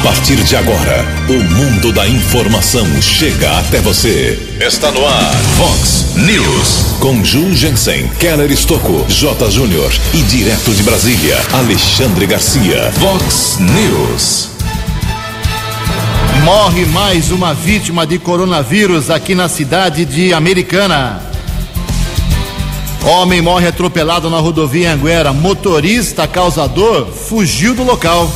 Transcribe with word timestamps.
A 0.00 0.02
partir 0.02 0.42
de 0.42 0.56
agora, 0.56 1.04
o 1.28 1.54
mundo 1.54 1.92
da 1.92 2.08
informação 2.08 2.86
chega 3.02 3.58
até 3.58 3.80
você. 3.80 4.56
Está 4.58 4.90
no 4.90 5.06
ar, 5.06 5.34
Fox 5.58 6.14
News. 6.16 6.96
Com 7.00 7.22
Ju 7.22 7.54
Jensen, 7.54 8.08
Keller 8.18 8.50
Estocco, 8.50 9.04
J. 9.08 9.50
Júnior 9.50 9.92
e 10.14 10.22
direto 10.22 10.72
de 10.72 10.82
Brasília, 10.82 11.36
Alexandre 11.52 12.24
Garcia. 12.24 12.90
Fox 12.92 13.58
News. 13.60 14.48
Morre 16.44 16.86
mais 16.86 17.30
uma 17.30 17.52
vítima 17.52 18.06
de 18.06 18.18
coronavírus 18.18 19.10
aqui 19.10 19.34
na 19.34 19.50
cidade 19.50 20.06
de 20.06 20.32
Americana. 20.32 21.20
Homem 23.04 23.42
morre 23.42 23.66
atropelado 23.66 24.30
na 24.30 24.38
rodovia 24.38 24.94
Anguera. 24.94 25.34
Motorista 25.34 26.26
causador 26.26 27.06
fugiu 27.06 27.74
do 27.74 27.84
local. 27.84 28.30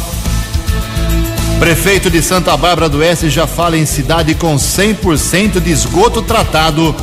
Prefeito 1.59 2.11
de 2.11 2.21
Santa 2.23 2.57
Bárbara 2.57 2.89
do 2.89 2.99
Oeste 2.99 3.31
já 3.31 3.47
fala 3.47 3.77
em 3.77 3.87
cidade 3.87 4.35
com 4.35 4.57
100% 4.57 5.61
de 5.61 5.71
esgoto 5.71 6.21
tratado. 6.21 6.95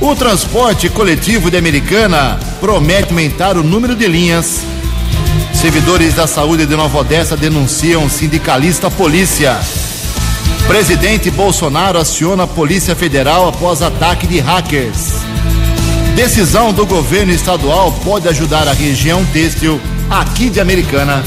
O 0.00 0.14
transporte 0.16 0.88
coletivo 0.88 1.50
de 1.50 1.56
Americana 1.56 2.40
promete 2.60 3.10
aumentar 3.10 3.56
o 3.56 3.62
número 3.62 3.94
de 3.94 4.08
linhas. 4.08 4.62
Servidores 5.54 6.14
da 6.14 6.26
saúde 6.26 6.64
de 6.64 6.74
Nova 6.74 6.98
Odessa 6.98 7.36
denunciam 7.36 8.08
sindicalista 8.08 8.90
polícia. 8.90 9.58
Presidente 10.66 11.30
Bolsonaro 11.30 11.98
aciona 11.98 12.44
a 12.44 12.46
Polícia 12.46 12.96
Federal 12.96 13.48
após 13.48 13.82
ataque 13.82 14.26
de 14.26 14.40
hackers. 14.40 15.16
Decisão 16.14 16.72
do 16.72 16.86
governo 16.86 17.32
estadual 17.32 17.92
pode 18.04 18.26
ajudar 18.28 18.68
a 18.68 18.72
região 18.72 19.24
têxtil 19.26 19.80
aqui 20.08 20.48
de 20.48 20.60
Americana. 20.60 21.22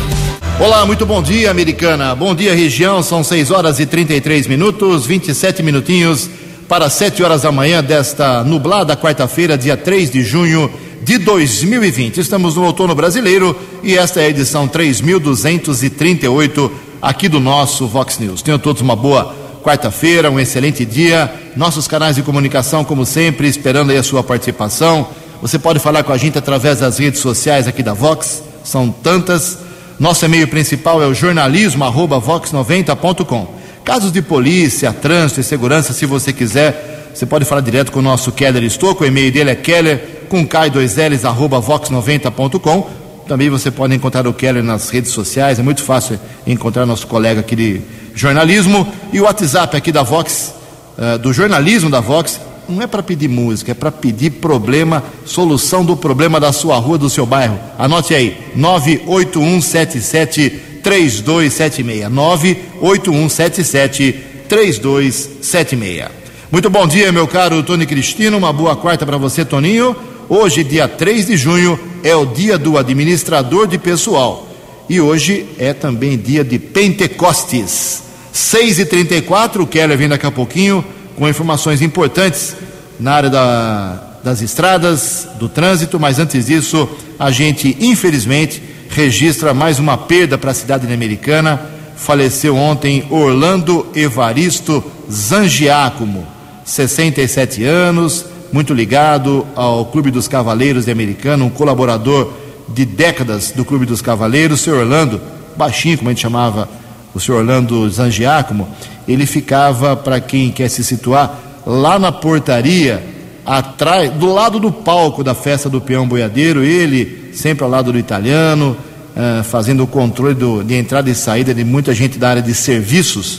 Olá, 0.59 0.85
muito 0.85 1.05
bom 1.05 1.21
dia, 1.21 1.49
Americana. 1.49 2.15
Bom 2.15 2.35
dia, 2.35 2.53
região. 2.53 3.01
São 3.01 3.23
6 3.23 3.49
horas 3.49 3.79
e 3.79 3.85
33 3.85 4.47
minutos, 4.47 5.05
27 5.05 5.63
minutinhos 5.63 6.29
para 6.69 6.89
7 6.89 7.23
horas 7.23 7.41
da 7.41 7.51
manhã 7.51 7.83
desta 7.83 8.43
nublada 8.43 8.95
quarta-feira, 8.95 9.57
dia 9.57 9.75
3 9.75 10.11
de 10.11 10.21
junho 10.21 10.71
de 11.01 11.17
2020. 11.17 12.19
Estamos 12.19 12.55
no 12.55 12.63
outono 12.63 12.93
brasileiro 12.93 13.59
e 13.81 13.97
esta 13.97 14.21
é 14.21 14.25
a 14.25 14.29
edição 14.29 14.67
3238 14.67 16.71
aqui 17.01 17.27
do 17.27 17.39
nosso 17.39 17.87
Vox 17.87 18.19
News. 18.19 18.43
Tenham 18.43 18.59
todos 18.59 18.81
uma 18.81 18.95
boa 18.95 19.35
quarta-feira, 19.63 20.29
um 20.29 20.39
excelente 20.39 20.85
dia. 20.85 21.33
Nossos 21.55 21.87
canais 21.87 22.15
de 22.15 22.21
comunicação, 22.21 22.85
como 22.85 23.05
sempre, 23.05 23.47
esperando 23.47 23.91
aí 23.91 23.97
a 23.97 24.03
sua 24.03 24.23
participação. 24.23 25.07
Você 25.41 25.57
pode 25.57 25.79
falar 25.79 26.03
com 26.03 26.13
a 26.13 26.17
gente 26.17 26.37
através 26.37 26.79
das 26.79 26.99
redes 26.99 27.19
sociais 27.19 27.67
aqui 27.67 27.81
da 27.81 27.93
Vox, 27.93 28.43
são 28.63 28.89
tantas. 28.89 29.62
Nosso 29.99 30.25
e-mail 30.25 30.47
principal 30.47 31.01
é 31.01 31.07
o 31.07 31.13
jornalismo@vox90.com. 31.13 33.47
Casos 33.83 34.11
de 34.11 34.21
polícia, 34.21 34.93
trânsito 34.93 35.41
e 35.41 35.43
segurança, 35.43 35.93
se 35.93 36.05
você 36.05 36.31
quiser, 36.31 37.11
você 37.13 37.25
pode 37.25 37.45
falar 37.45 37.61
direto 37.61 37.91
com 37.91 37.99
o 37.99 38.03
nosso 38.03 38.31
Keller 38.31 38.63
Estouco. 38.63 39.03
O 39.03 39.07
e-mail 39.07 39.31
dele 39.31 39.51
é 39.51 39.55
keller 39.55 40.25
com 40.29 40.47
k2ls 40.47 41.25
arroba 41.25 41.61
vox90.com. 41.61 42.89
Também 43.27 43.49
você 43.49 43.71
pode 43.71 43.95
encontrar 43.95 44.27
o 44.27 44.33
Keller 44.33 44.63
nas 44.63 44.89
redes 44.89 45.11
sociais, 45.11 45.57
é 45.57 45.63
muito 45.63 45.81
fácil 45.81 46.19
encontrar 46.45 46.85
nosso 46.85 47.07
colega 47.07 47.39
aqui 47.39 47.55
de 47.55 47.81
jornalismo. 48.13 48.87
E 49.13 49.19
o 49.19 49.23
WhatsApp 49.23 49.77
aqui 49.77 49.91
da 49.91 50.03
Vox, 50.03 50.53
uh, 50.97 51.17
do 51.17 51.31
jornalismo 51.31 51.89
da 51.89 52.01
Vox, 52.01 52.39
não 52.67 52.81
é 52.81 52.87
para 52.87 53.03
pedir 53.03 53.27
música, 53.27 53.71
é 53.71 53.75
para 53.75 53.91
pedir 53.91 54.31
problema, 54.31 55.03
solução 55.25 55.83
do 55.83 55.97
problema 55.97 56.39
da 56.39 56.51
sua 56.51 56.77
rua, 56.77 56.97
do 56.97 57.09
seu 57.09 57.25
bairro. 57.25 57.59
Anote 57.77 58.15
aí, 58.15 58.37
98177 58.55 60.49
3276. 60.83 62.09
98177 62.09 64.15
3276. 64.47 66.23
Muito 66.51 66.69
bom 66.69 66.85
dia, 66.85 67.11
meu 67.11 67.27
caro 67.27 67.63
Tony 67.63 67.85
Cristino. 67.85 68.37
Uma 68.37 68.53
boa 68.53 68.75
quarta 68.75 69.05
para 69.05 69.17
você, 69.17 69.43
Toninho. 69.43 69.95
Hoje, 70.29 70.63
dia 70.63 70.87
3 70.87 71.27
de 71.27 71.37
junho, 71.37 71.79
é 72.03 72.15
o 72.15 72.25
dia 72.25 72.57
do 72.57 72.77
administrador 72.77 73.67
de 73.67 73.77
pessoal. 73.77 74.47
E 74.89 75.01
hoje 75.01 75.47
é 75.57 75.73
também 75.73 76.17
dia 76.17 76.43
de 76.43 76.59
Pentecostes. 76.59 78.03
6h34, 78.33 79.61
o 79.61 79.67
Keller 79.67 79.97
vem 79.97 80.09
daqui 80.09 80.25
a 80.25 80.31
pouquinho 80.31 80.83
com 81.17 81.27
informações 81.27 81.81
importantes 81.81 82.55
na 82.99 83.13
área 83.13 83.29
da, 83.29 84.03
das 84.23 84.41
estradas, 84.41 85.27
do 85.39 85.49
trânsito, 85.49 85.99
mas 85.99 86.19
antes 86.19 86.45
disso, 86.45 86.87
a 87.19 87.31
gente, 87.31 87.77
infelizmente, 87.79 88.61
registra 88.89 89.53
mais 89.53 89.79
uma 89.79 89.97
perda 89.97 90.37
para 90.37 90.51
a 90.51 90.53
cidade 90.53 90.91
americana. 90.91 91.59
Faleceu 91.95 92.55
ontem 92.55 93.05
Orlando 93.09 93.87
Evaristo 93.95 94.83
Zangiacomo, 95.11 96.25
67 96.65 97.63
anos, 97.63 98.25
muito 98.51 98.73
ligado 98.73 99.45
ao 99.55 99.85
Clube 99.85 100.11
dos 100.11 100.27
Cavaleiros 100.27 100.85
de 100.85 100.91
Americana, 100.91 101.43
um 101.43 101.49
colaborador 101.49 102.33
de 102.69 102.85
décadas 102.85 103.51
do 103.51 103.65
Clube 103.65 103.85
dos 103.85 104.01
Cavaleiros, 104.01 104.61
senhor 104.61 104.79
Orlando, 104.79 105.21
baixinho, 105.55 105.97
como 105.97 106.09
a 106.09 106.13
gente 106.13 106.21
chamava 106.21 106.69
o 107.13 107.19
senhor 107.19 107.39
Orlando 107.39 107.89
Zangiacomo, 107.89 108.67
ele 109.07 109.25
ficava, 109.25 109.95
para 109.95 110.19
quem 110.19 110.51
quer 110.51 110.69
se 110.69 110.83
situar, 110.83 111.39
lá 111.65 111.99
na 111.99 112.11
portaria, 112.11 113.03
atrás, 113.45 114.11
do 114.11 114.33
lado 114.33 114.59
do 114.59 114.71
palco 114.71 115.23
da 115.23 115.33
festa 115.33 115.69
do 115.69 115.81
peão 115.81 116.07
boiadeiro, 116.07 116.63
ele 116.63 117.31
sempre 117.33 117.63
ao 117.63 117.69
lado 117.69 117.91
do 117.91 117.99
italiano, 117.99 118.77
uh, 119.15 119.43
fazendo 119.43 119.83
o 119.83 119.87
controle 119.87 120.33
do, 120.33 120.63
de 120.63 120.75
entrada 120.75 121.09
e 121.09 121.15
saída 121.15 121.53
de 121.53 121.63
muita 121.63 121.93
gente 121.93 122.17
da 122.17 122.29
área 122.29 122.41
de 122.41 122.53
serviços, 122.53 123.35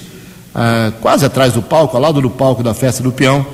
uh, 0.54 0.92
quase 1.00 1.24
atrás 1.24 1.52
do 1.52 1.62
palco, 1.62 1.96
ao 1.96 2.02
lado 2.02 2.20
do 2.20 2.30
palco 2.30 2.62
da 2.62 2.74
festa 2.74 3.02
do 3.02 3.12
peão. 3.12 3.46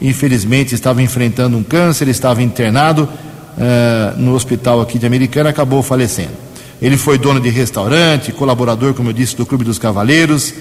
Infelizmente 0.00 0.74
estava 0.74 1.02
enfrentando 1.02 1.56
um 1.56 1.62
câncer, 1.62 2.08
estava 2.08 2.42
internado 2.42 3.04
uh, 3.04 4.18
no 4.20 4.34
hospital 4.34 4.80
aqui 4.80 4.98
de 4.98 5.06
Americana, 5.06 5.50
acabou 5.50 5.82
falecendo. 5.82 6.45
Ele 6.80 6.96
foi 6.96 7.16
dono 7.16 7.40
de 7.40 7.48
restaurante, 7.48 8.32
colaborador, 8.32 8.92
como 8.92 9.08
eu 9.08 9.12
disse, 9.12 9.34
do 9.34 9.46
Clube 9.46 9.64
dos 9.64 9.78
Cavaleiros, 9.78 10.52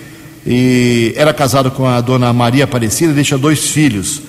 e 0.46 1.14
era 1.18 1.34
casado 1.34 1.72
com 1.72 1.86
a 1.86 2.00
dona 2.00 2.32
Maria 2.32 2.64
Aparecida, 2.64 3.12
deixa 3.12 3.38
dois 3.38 3.70
filhos. 3.70 4.22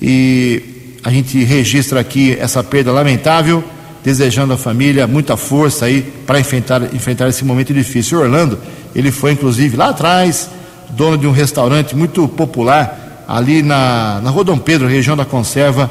E 0.00 0.98
a 1.04 1.10
gente 1.10 1.42
registra 1.44 2.00
aqui 2.00 2.36
essa 2.38 2.62
perda 2.62 2.92
lamentável, 2.92 3.62
desejando 4.02 4.54
à 4.54 4.56
família 4.56 5.06
muita 5.06 5.36
força 5.36 5.86
aí 5.86 6.02
para 6.26 6.40
enfrentar, 6.40 6.94
enfrentar 6.94 7.28
esse 7.28 7.44
momento 7.44 7.74
difícil. 7.74 8.18
O 8.18 8.22
Orlando, 8.22 8.58
ele 8.94 9.10
foi 9.10 9.32
inclusive 9.32 9.76
lá 9.76 9.90
atrás, 9.90 10.48
dono 10.90 11.18
de 11.18 11.26
um 11.26 11.32
restaurante 11.32 11.94
muito 11.94 12.26
popular 12.28 13.24
ali 13.28 13.62
na, 13.62 14.20
na 14.22 14.30
Rua 14.30 14.44
Dom 14.44 14.58
Pedro, 14.58 14.88
região 14.88 15.16
da 15.16 15.24
Conserva, 15.24 15.90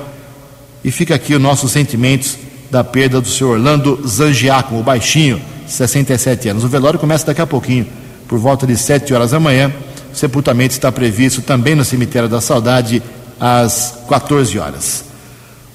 e 0.83 0.89
fica 0.89 1.13
aqui 1.13 1.35
os 1.35 1.41
nossos 1.41 1.71
sentimentos 1.71 2.37
da 2.69 2.83
perda 2.83 3.21
do 3.21 3.27
senhor 3.27 3.51
Orlando 3.57 3.99
Zangiaco, 4.07 4.75
o 4.75 4.83
baixinho, 4.83 5.41
67 5.67 6.49
anos. 6.49 6.63
O 6.63 6.67
velório 6.67 6.99
começa 6.99 7.25
daqui 7.25 7.41
a 7.41 7.47
pouquinho, 7.47 7.87
por 8.27 8.39
volta 8.39 8.65
de 8.65 8.75
7 8.75 9.13
horas 9.13 9.31
da 9.31 9.39
manhã. 9.39 9.71
O 10.13 10.15
sepultamento 10.15 10.73
está 10.73 10.91
previsto 10.91 11.41
também 11.41 11.75
no 11.75 11.85
cemitério 11.85 12.27
da 12.27 12.41
Saudade, 12.41 13.01
às 13.39 13.99
14 14.09 14.57
horas. 14.57 15.05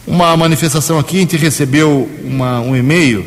Uma 0.07 0.37
manifestação 0.37 0.99
aqui, 0.99 1.19
a 1.19 1.21
gente 1.21 1.37
recebeu 1.37 2.11
uma, 2.25 2.61
um 2.61 2.75
e-mail, 2.75 3.25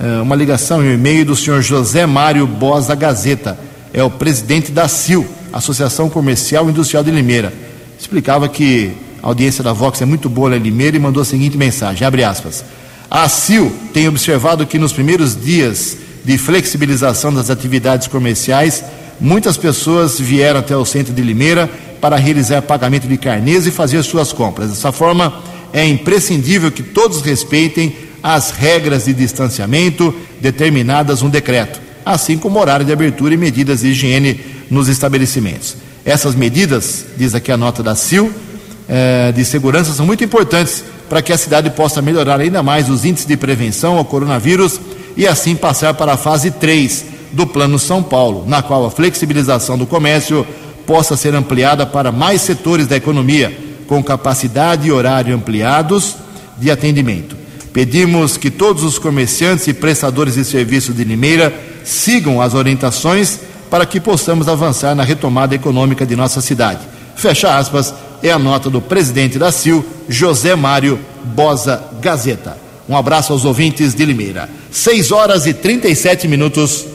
eh, 0.00 0.20
uma 0.22 0.34
ligação 0.34 0.82
e 0.82 0.88
um 0.88 0.94
e-mail 0.94 1.26
do 1.26 1.36
senhor 1.36 1.60
José 1.60 2.06
Mário 2.06 2.46
Bosa 2.46 2.94
Gazeta, 2.94 3.58
é 3.92 4.02
o 4.02 4.10
presidente 4.10 4.72
da 4.72 4.88
CIL, 4.88 5.26
Associação 5.52 6.08
Comercial 6.08 6.66
e 6.66 6.70
Industrial 6.70 7.04
de 7.04 7.10
Limeira. 7.10 7.52
Explicava 7.98 8.48
que 8.48 8.92
a 9.22 9.28
audiência 9.28 9.62
da 9.62 9.72
Vox 9.72 10.00
é 10.00 10.04
muito 10.06 10.28
boa 10.28 10.56
em 10.56 10.58
Limeira 10.58 10.96
e 10.96 11.00
mandou 11.00 11.22
a 11.22 11.24
seguinte 11.24 11.56
mensagem, 11.58 12.06
abre 12.06 12.24
aspas. 12.24 12.64
A 13.10 13.28
CIL 13.28 13.72
tem 13.92 14.08
observado 14.08 14.66
que 14.66 14.78
nos 14.78 14.92
primeiros 14.92 15.40
dias 15.40 15.96
de 16.24 16.36
flexibilização 16.36 17.32
das 17.32 17.50
atividades 17.50 18.08
comerciais, 18.08 18.82
muitas 19.20 19.56
pessoas 19.56 20.18
vieram 20.18 20.58
até 20.58 20.76
o 20.76 20.84
centro 20.84 21.14
de 21.14 21.22
Limeira 21.22 21.70
para 22.00 22.16
realizar 22.16 22.62
pagamento 22.62 23.06
de 23.06 23.16
carnês 23.16 23.66
e 23.66 23.70
fazer 23.70 24.02
suas 24.02 24.32
compras. 24.32 24.70
Dessa 24.70 24.90
forma, 24.90 25.40
é 25.72 25.86
imprescindível 25.86 26.70
que 26.72 26.82
todos 26.82 27.22
respeitem 27.22 27.94
as 28.22 28.50
regras 28.50 29.04
de 29.04 29.14
distanciamento 29.14 30.12
determinadas 30.40 31.22
no 31.22 31.30
decreto, 31.30 31.80
assim 32.04 32.36
como 32.36 32.58
horário 32.58 32.84
de 32.84 32.92
abertura 32.92 33.34
e 33.34 33.36
medidas 33.36 33.80
de 33.80 33.88
higiene 33.88 34.40
nos 34.68 34.88
estabelecimentos. 34.88 35.76
Essas 36.04 36.34
medidas, 36.34 37.04
diz 37.16 37.34
aqui 37.34 37.52
a 37.52 37.56
nota 37.56 37.82
da 37.82 37.94
CIL, 37.94 38.32
eh, 38.88 39.32
de 39.32 39.44
segurança 39.44 39.92
são 39.92 40.06
muito 40.06 40.22
importantes 40.22 40.84
para 41.08 41.22
que 41.22 41.32
a 41.32 41.38
cidade 41.38 41.70
possa 41.70 42.02
melhorar 42.02 42.40
ainda 42.40 42.62
mais 42.62 42.88
os 42.88 43.04
índices 43.04 43.26
de 43.26 43.36
prevenção 43.36 43.96
ao 43.96 44.04
coronavírus 44.04 44.80
e 45.16 45.26
assim 45.26 45.56
passar 45.56 45.94
para 45.94 46.12
a 46.12 46.16
fase 46.16 46.50
3 46.50 47.04
do 47.32 47.46
Plano 47.46 47.78
São 47.78 48.02
Paulo, 48.02 48.44
na 48.46 48.62
qual 48.62 48.86
a 48.86 48.90
flexibilização 48.90 49.76
do 49.76 49.86
comércio 49.86 50.46
possa 50.86 51.16
ser 51.16 51.34
ampliada 51.34 51.84
para 51.84 52.12
mais 52.12 52.42
setores 52.42 52.86
da 52.86 52.96
economia, 52.96 53.56
com 53.86 54.02
capacidade 54.02 54.88
e 54.88 54.92
horário 54.92 55.34
ampliados 55.34 56.16
de 56.56 56.70
atendimento. 56.70 57.36
Pedimos 57.72 58.36
que 58.36 58.50
todos 58.50 58.82
os 58.84 58.98
comerciantes 58.98 59.66
e 59.66 59.74
prestadores 59.74 60.34
de 60.34 60.44
serviços 60.44 60.96
de 60.96 61.04
Limeira 61.04 61.52
sigam 61.84 62.40
as 62.40 62.54
orientações 62.54 63.40
para 63.70 63.84
que 63.84 64.00
possamos 64.00 64.48
avançar 64.48 64.94
na 64.94 65.02
retomada 65.02 65.54
econômica 65.54 66.06
de 66.06 66.16
nossa 66.16 66.40
cidade. 66.40 66.80
Fecha 67.16 67.56
aspas, 67.56 67.92
é 68.22 68.30
a 68.30 68.38
nota 68.38 68.68
do 68.70 68.80
presidente 68.80 69.38
da 69.38 69.50
CIL, 69.52 69.84
José 70.08 70.54
Mário 70.54 70.98
Bosa 71.24 71.82
Gazeta. 72.00 72.58
Um 72.88 72.96
abraço 72.96 73.32
aos 73.32 73.44
ouvintes 73.44 73.94
de 73.94 74.04
Limeira. 74.04 74.48
6 74.70 75.12
horas 75.12 75.46
e 75.46 75.52
37 75.52 76.28
minutos. 76.28 76.86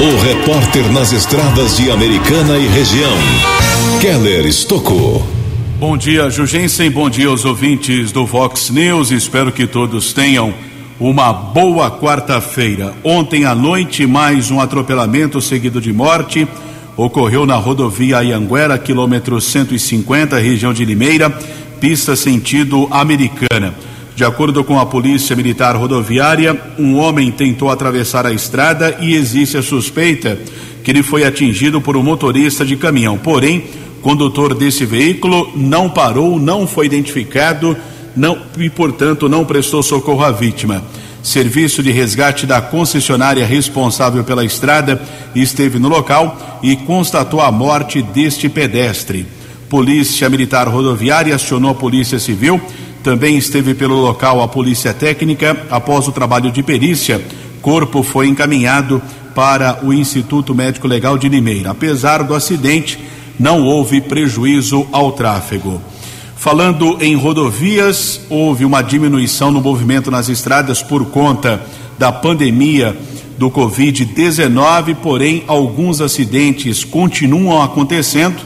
O 0.00 0.22
repórter 0.22 0.90
nas 0.92 1.12
estradas 1.12 1.76
de 1.76 1.90
Americana 1.90 2.58
e 2.58 2.66
região, 2.66 3.16
Keller 4.00 4.46
Estocou. 4.46 5.26
Bom 5.78 5.96
dia, 5.96 6.30
Jugensen. 6.30 6.90
Bom 6.90 7.10
dia 7.10 7.28
aos 7.28 7.44
ouvintes 7.44 8.12
do 8.12 8.24
Vox 8.24 8.70
News. 8.70 9.10
Espero 9.10 9.52
que 9.52 9.66
todos 9.66 10.12
tenham 10.12 10.54
uma 10.98 11.32
boa 11.32 11.90
quarta-feira. 11.90 12.94
Ontem 13.04 13.44
à 13.44 13.54
noite, 13.54 14.06
mais 14.06 14.50
um 14.50 14.60
atropelamento 14.60 15.40
seguido 15.40 15.80
de 15.80 15.92
morte 15.92 16.48
ocorreu 16.96 17.44
na 17.44 17.56
rodovia 17.56 18.22
Ianguera, 18.22 18.78
quilômetro 18.78 19.40
150, 19.40 20.38
região 20.38 20.72
de 20.72 20.84
Limeira, 20.84 21.30
pista 21.78 22.16
sentido 22.16 22.88
americana. 22.90 23.74
De 24.14 24.24
acordo 24.24 24.64
com 24.64 24.78
a 24.78 24.86
Polícia 24.86 25.36
Militar 25.36 25.76
Rodoviária, 25.76 26.58
um 26.78 26.96
homem 26.96 27.30
tentou 27.30 27.70
atravessar 27.70 28.24
a 28.24 28.32
estrada 28.32 28.96
e 29.00 29.14
existe 29.14 29.58
a 29.58 29.62
suspeita 29.62 30.38
que 30.82 30.90
ele 30.90 31.02
foi 31.02 31.24
atingido 31.24 31.82
por 31.82 31.98
um 31.98 32.02
motorista 32.02 32.64
de 32.64 32.76
caminhão. 32.76 33.18
Porém, 33.18 33.64
condutor 34.00 34.54
desse 34.54 34.86
veículo 34.86 35.52
não 35.54 35.90
parou, 35.90 36.40
não 36.40 36.66
foi 36.66 36.86
identificado 36.86 37.76
não, 38.16 38.38
e, 38.56 38.70
portanto, 38.70 39.28
não 39.28 39.44
prestou 39.44 39.82
socorro 39.82 40.24
à 40.24 40.32
vítima. 40.32 40.82
Serviço 41.26 41.82
de 41.82 41.90
resgate 41.90 42.46
da 42.46 42.60
concessionária 42.60 43.44
responsável 43.44 44.22
pela 44.22 44.44
estrada 44.44 45.02
esteve 45.34 45.76
no 45.76 45.88
local 45.88 46.60
e 46.62 46.76
constatou 46.76 47.40
a 47.40 47.50
morte 47.50 48.00
deste 48.00 48.48
pedestre. 48.48 49.26
Polícia 49.68 50.30
Militar 50.30 50.68
Rodoviária 50.68 51.34
acionou 51.34 51.72
a 51.72 51.74
Polícia 51.74 52.20
Civil, 52.20 52.60
também 53.02 53.36
esteve 53.36 53.74
pelo 53.74 53.96
local 53.96 54.40
a 54.40 54.46
Polícia 54.46 54.94
Técnica. 54.94 55.66
Após 55.68 56.06
o 56.06 56.12
trabalho 56.12 56.52
de 56.52 56.62
perícia, 56.62 57.20
corpo 57.60 58.04
foi 58.04 58.28
encaminhado 58.28 59.02
para 59.34 59.80
o 59.84 59.92
Instituto 59.92 60.54
Médico 60.54 60.86
Legal 60.86 61.18
de 61.18 61.28
Limeira. 61.28 61.72
Apesar 61.72 62.22
do 62.22 62.36
acidente, 62.36 63.00
não 63.36 63.64
houve 63.64 64.00
prejuízo 64.00 64.86
ao 64.92 65.10
tráfego. 65.10 65.82
Falando 66.46 66.98
em 67.00 67.16
rodovias, 67.16 68.20
houve 68.30 68.64
uma 68.64 68.80
diminuição 68.80 69.50
no 69.50 69.60
movimento 69.60 70.12
nas 70.12 70.28
estradas 70.28 70.80
por 70.80 71.06
conta 71.06 71.60
da 71.98 72.12
pandemia 72.12 72.96
do 73.36 73.50
Covid-19, 73.50 74.94
porém 75.02 75.42
alguns 75.48 76.00
acidentes 76.00 76.84
continuam 76.84 77.60
acontecendo 77.60 78.36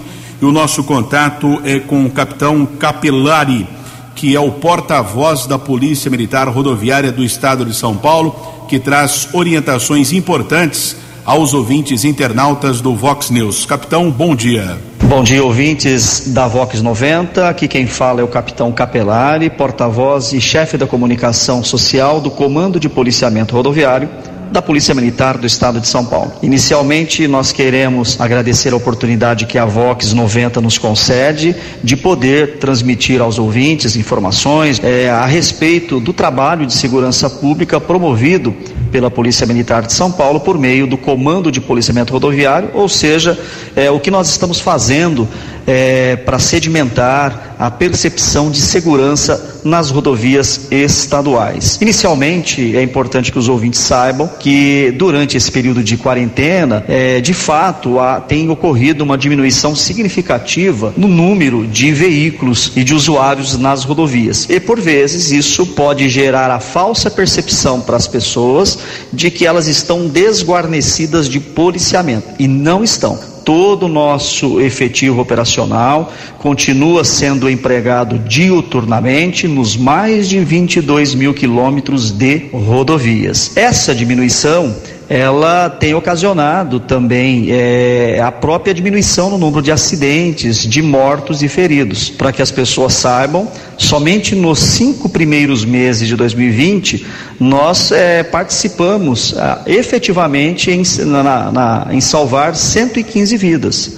e 0.41 0.44
o 0.47 0.50
nosso 0.50 0.82
contato 0.82 1.61
é 1.62 1.79
com 1.79 2.06
o 2.06 2.11
capitão 2.11 2.64
Capelari, 2.64 3.69
que 4.17 4.35
é 4.35 4.41
o 4.41 4.50
porta-voz 4.50 5.44
da 5.44 5.58
Polícia 5.58 6.11
Militar 6.11 6.49
Rodoviária 6.49 7.12
do 7.12 7.23
Estado 7.23 7.67
de 7.67 7.76
São 7.76 7.94
Paulo, 7.94 8.35
que 8.67 8.79
traz 8.79 9.29
orientações 9.35 10.11
importantes 10.11 10.96
aos 11.23 11.53
ouvintes 11.53 12.06
internautas 12.06 12.81
do 12.81 12.94
Vox 12.94 13.29
News. 13.29 13.67
Capitão, 13.67 14.11
bom 14.11 14.35
dia. 14.35 14.90
Bom 15.05 15.25
dia, 15.25 15.43
ouvintes 15.43 16.32
da 16.32 16.47
Vox 16.47 16.81
90. 16.81 17.49
Aqui 17.49 17.67
quem 17.67 17.87
fala 17.87 18.20
é 18.20 18.25
o 18.25 18.29
capitão 18.29 18.70
Capelari, 18.70 19.50
porta-voz 19.50 20.32
e 20.32 20.41
chefe 20.41 20.76
da 20.76 20.87
comunicação 20.87 21.64
social 21.64 22.20
do 22.20 22.31
Comando 22.31 22.79
de 22.79 22.88
Policiamento 22.88 23.55
Rodoviário 23.55 24.08
da 24.50 24.61
Polícia 24.61 24.94
Militar 24.94 25.38
do 25.38 25.47
Estado 25.47 25.81
de 25.81 25.87
São 25.87 26.05
Paulo. 26.05 26.32
Inicialmente, 26.43 27.26
nós 27.29 27.52
queremos 27.52 28.20
agradecer 28.20 28.73
a 28.73 28.76
oportunidade 28.76 29.47
que 29.47 29.56
a 29.56 29.64
Vox 29.64 30.12
90 30.12 30.61
nos 30.61 30.76
concede 30.76 31.55
de 31.82 31.97
poder 31.97 32.58
transmitir 32.58 33.20
aos 33.20 33.38
ouvintes 33.38 33.97
informações 33.97 34.81
é, 34.82 35.08
a 35.08 35.25
respeito 35.25 36.00
do 36.00 36.12
trabalho 36.12 36.67
de 36.67 36.75
segurança 36.75 37.31
pública 37.31 37.81
promovido 37.81 38.55
pela 38.91 39.11
Polícia 39.11 39.47
Militar 39.47 39.82
de 39.82 39.93
São 39.93 40.11
Paulo 40.11 40.41
por 40.41 40.58
meio 40.58 40.87
do 40.87 40.99
Comando 40.99 41.50
de 41.53 41.61
Policiamento 41.61 42.12
Rodoviário, 42.12 42.70
ou 42.75 42.88
seja, 42.88 43.38
é, 43.76 43.91
o 43.91 44.00
que 44.00 44.11
nós 44.11 44.29
estamos 44.29 44.61
fazendo 44.61 45.29
é, 45.67 46.17
para 46.17 46.38
sedimentar 46.38 47.50
a 47.61 47.71
percepção 47.71 48.51
de 48.51 48.59
segurança 48.59 49.61
nas 49.62 49.91
rodovias 49.91 50.69
estaduais. 50.71 51.79
Inicialmente, 51.83 52.75
é 52.75 52.83
importante 52.83 53.31
que 53.31 53.39
os 53.39 53.51
ouvintes 53.51 53.81
saibam 53.81 54.27
que 54.39 54.91
durante 54.97 55.37
esse 55.37 55.53
período 55.53 55.85
de 55.85 55.99
quarentena, 55.99 56.83
é, 56.89 57.21
de 57.21 57.35
fato, 57.35 58.01
há, 58.01 58.19
tem 58.19 58.49
ocorrido 58.49 59.05
uma 59.05 59.19
diminuição 59.19 59.77
significativa 59.77 60.95
no 60.97 61.07
número 61.07 61.67
de 61.67 61.93
veículos 61.93 62.73
e 62.75 62.83
de 62.83 62.95
usuários 62.95 63.59
nas 63.59 63.85
rodovias. 63.85 64.47
E 64.49 64.59
por 64.59 64.81
vezes 64.81 65.31
isso 65.31 65.67
pode 65.67 66.09
gerar 66.09 66.51
a 66.51 66.61
falsa 66.61 67.11
percepção 67.11 67.83
para 67.83 67.99
as 67.99 68.09
pessoas 68.09 68.79
de 69.13 69.31
que 69.31 69.47
elas 69.47 69.67
estão 69.67 70.09
desguarnecidas 70.09 71.29
de 71.29 71.39
policiamento 71.39 72.27
e 72.39 72.49
não 72.49 72.83
estão 72.83 73.30
todo 73.45 73.87
o 73.87 73.89
nosso 73.89 74.61
efetivo 74.61 75.21
operacional 75.21 76.13
continua 76.39 77.05
sendo 77.05 77.49
empregado 77.49 78.19
diuturnamente 78.19 79.47
nos 79.49 79.77
mais 79.77 80.29
de 80.29 80.41
22 80.41 81.15
mil 81.15 81.35
quilômetros 81.35 82.11
de 82.11 82.49
rodovias. 82.53 83.57
Essa 83.57 83.95
diminuição 83.95 84.75
ela 85.11 85.69
tem 85.69 85.93
ocasionado 85.93 86.79
também 86.79 87.49
é, 87.51 88.21
a 88.23 88.31
própria 88.31 88.73
diminuição 88.73 89.29
no 89.29 89.39
número 89.39 89.61
de 89.61 89.73
acidentes, 89.73 90.59
de 90.59 90.81
mortos 90.81 91.43
e 91.43 91.49
feridos. 91.49 92.09
Para 92.09 92.31
que 92.31 92.41
as 92.41 92.53
pessoas 92.53 92.93
saibam, 92.93 93.49
somente 93.77 94.37
nos 94.37 94.61
cinco 94.61 95.09
primeiros 95.09 95.65
meses 95.65 96.07
de 96.07 96.15
2020, 96.15 97.05
nós 97.41 97.91
é, 97.91 98.23
participamos 98.23 99.35
ah, 99.37 99.65
efetivamente 99.67 100.71
em, 100.71 100.85
na, 101.05 101.51
na, 101.51 101.89
em 101.91 102.01
salvar 102.01 102.55
115 102.55 103.37
vidas. 103.37 103.97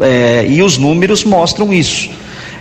É, 0.00 0.46
e 0.48 0.62
os 0.62 0.78
números 0.78 1.24
mostram 1.24 1.74
isso. 1.74 2.08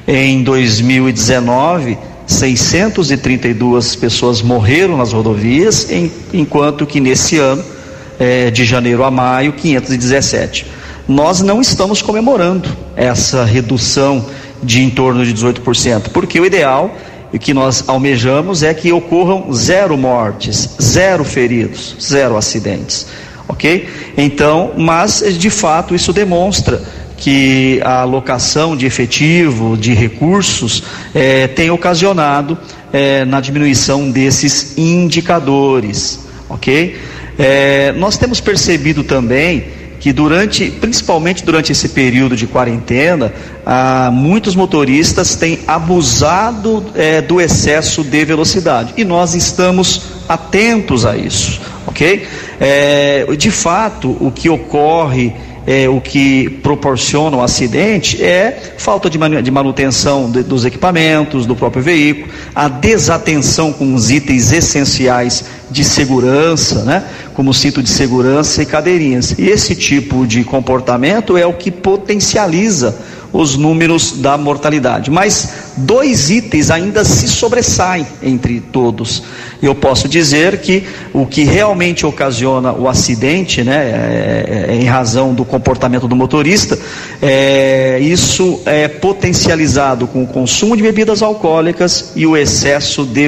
Em 0.05 0.43
2019, 0.43 1.97
632 2.25 3.95
pessoas 3.95 4.41
morreram 4.41 4.97
nas 4.97 5.13
rodovias, 5.13 5.87
enquanto 6.33 6.85
que 6.85 6.99
nesse 6.99 7.37
ano 7.37 7.76
é, 8.19 8.49
de 8.51 8.65
janeiro 8.65 9.03
a 9.03 9.11
maio, 9.11 9.53
517. 9.53 10.65
Nós 11.07 11.41
não 11.41 11.61
estamos 11.61 12.01
comemorando 12.01 12.69
essa 12.95 13.45
redução 13.45 14.25
de 14.61 14.81
em 14.81 14.89
torno 14.89 15.25
de 15.25 15.33
18%, 15.33 16.09
porque 16.11 16.39
o 16.39 16.45
ideal 16.45 16.95
e 17.31 17.39
que 17.39 17.53
nós 17.53 17.83
almejamos 17.87 18.63
é 18.63 18.73
que 18.73 18.91
ocorram 18.91 19.51
zero 19.53 19.97
mortes, 19.97 20.69
zero 20.81 21.23
feridos, 21.23 21.95
zero 22.01 22.37
acidentes, 22.37 23.07
ok? 23.47 23.87
Então, 24.17 24.73
mas 24.77 25.23
de 25.37 25.49
fato 25.49 25.93
isso 25.93 26.13
demonstra 26.13 26.81
que 27.17 27.81
a 27.83 28.01
alocação 28.01 28.77
de 28.77 28.85
efetivo, 28.85 29.75
de 29.75 29.93
recursos, 29.93 30.83
é, 31.13 31.47
tem 31.47 31.69
ocasionado 31.71 32.57
é, 32.93 33.25
na 33.25 33.41
diminuição 33.41 34.09
desses 34.09 34.77
indicadores, 34.77 36.19
ok? 36.47 36.95
É, 37.37 37.91
nós 37.93 38.17
temos 38.17 38.39
percebido 38.39 39.03
também 39.03 39.65
que 39.99 40.13
durante, 40.13 40.69
principalmente 40.69 41.43
durante 41.43 41.71
esse 41.71 41.89
período 41.89 42.35
de 42.35 42.45
quarentena, 42.47 43.33
ah, 43.65 44.09
muitos 44.13 44.55
motoristas 44.55 45.35
têm 45.35 45.59
abusado 45.67 46.85
é, 46.95 47.21
do 47.21 47.41
excesso 47.41 48.03
de 48.03 48.23
velocidade 48.23 48.93
e 48.95 49.03
nós 49.03 49.33
estamos 49.33 50.01
atentos 50.29 51.05
a 51.05 51.17
isso, 51.17 51.59
ok? 51.85 52.27
É, 52.59 53.25
de 53.37 53.51
fato, 53.51 54.15
o 54.19 54.31
que 54.31 54.49
ocorre 54.49 55.33
é, 55.67 55.89
o 55.89 55.99
que 55.99 56.49
proporciona 56.63 57.35
o 57.35 57.43
acidente 57.43 58.23
é 58.23 58.75
falta 58.77 59.09
de, 59.09 59.19
de 59.41 59.51
manutenção 59.51 60.31
de, 60.31 60.41
dos 60.41 60.63
equipamentos, 60.63 61.45
do 61.45 61.57
próprio 61.57 61.83
veículo, 61.83 62.31
a 62.55 62.69
desatenção 62.69 63.73
com 63.73 63.93
os 63.93 64.09
itens 64.09 64.53
essenciais 64.53 65.43
de 65.69 65.83
segurança, 65.83 66.85
né? 66.85 67.03
como 67.33 67.53
cinto 67.53 67.83
de 67.83 67.89
segurança 67.89 68.63
e 68.63 68.65
cadeirinhas. 68.65 69.35
E 69.37 69.49
esse 69.49 69.75
tipo 69.75 70.25
de 70.25 70.45
comportamento 70.45 71.35
é 71.35 71.45
o 71.45 71.53
que 71.53 71.69
potencializa 71.69 72.97
os 73.31 73.55
números 73.55 74.13
da 74.13 74.37
mortalidade. 74.37 75.11
Mas 75.11 75.53
dois 75.77 76.29
itens 76.29 76.71
ainda 76.71 77.03
se 77.03 77.27
sobressaem 77.27 78.05
entre 78.21 78.59
todos. 78.59 79.23
Eu 79.61 79.75
posso 79.75 80.07
dizer 80.07 80.59
que 80.59 80.83
o 81.13 81.25
que 81.25 81.43
realmente 81.43 82.05
ocasiona 82.05 82.71
o 82.71 82.87
acidente, 82.87 83.63
né, 83.63 83.75
é, 83.75 84.67
é, 84.69 84.75
em 84.75 84.85
razão 84.85 85.33
do 85.33 85.43
comportamento 85.43 86.07
do 86.07 86.15
motorista, 86.15 86.77
é, 87.21 87.99
isso 87.99 88.61
é 88.65 88.87
potencializado 88.87 90.07
com 90.07 90.23
o 90.23 90.27
consumo 90.27 90.75
de 90.75 90.83
bebidas 90.83 91.21
alcoólicas 91.21 92.11
e 92.15 92.25
o 92.25 92.37
excesso 92.37 93.05
de 93.05 93.27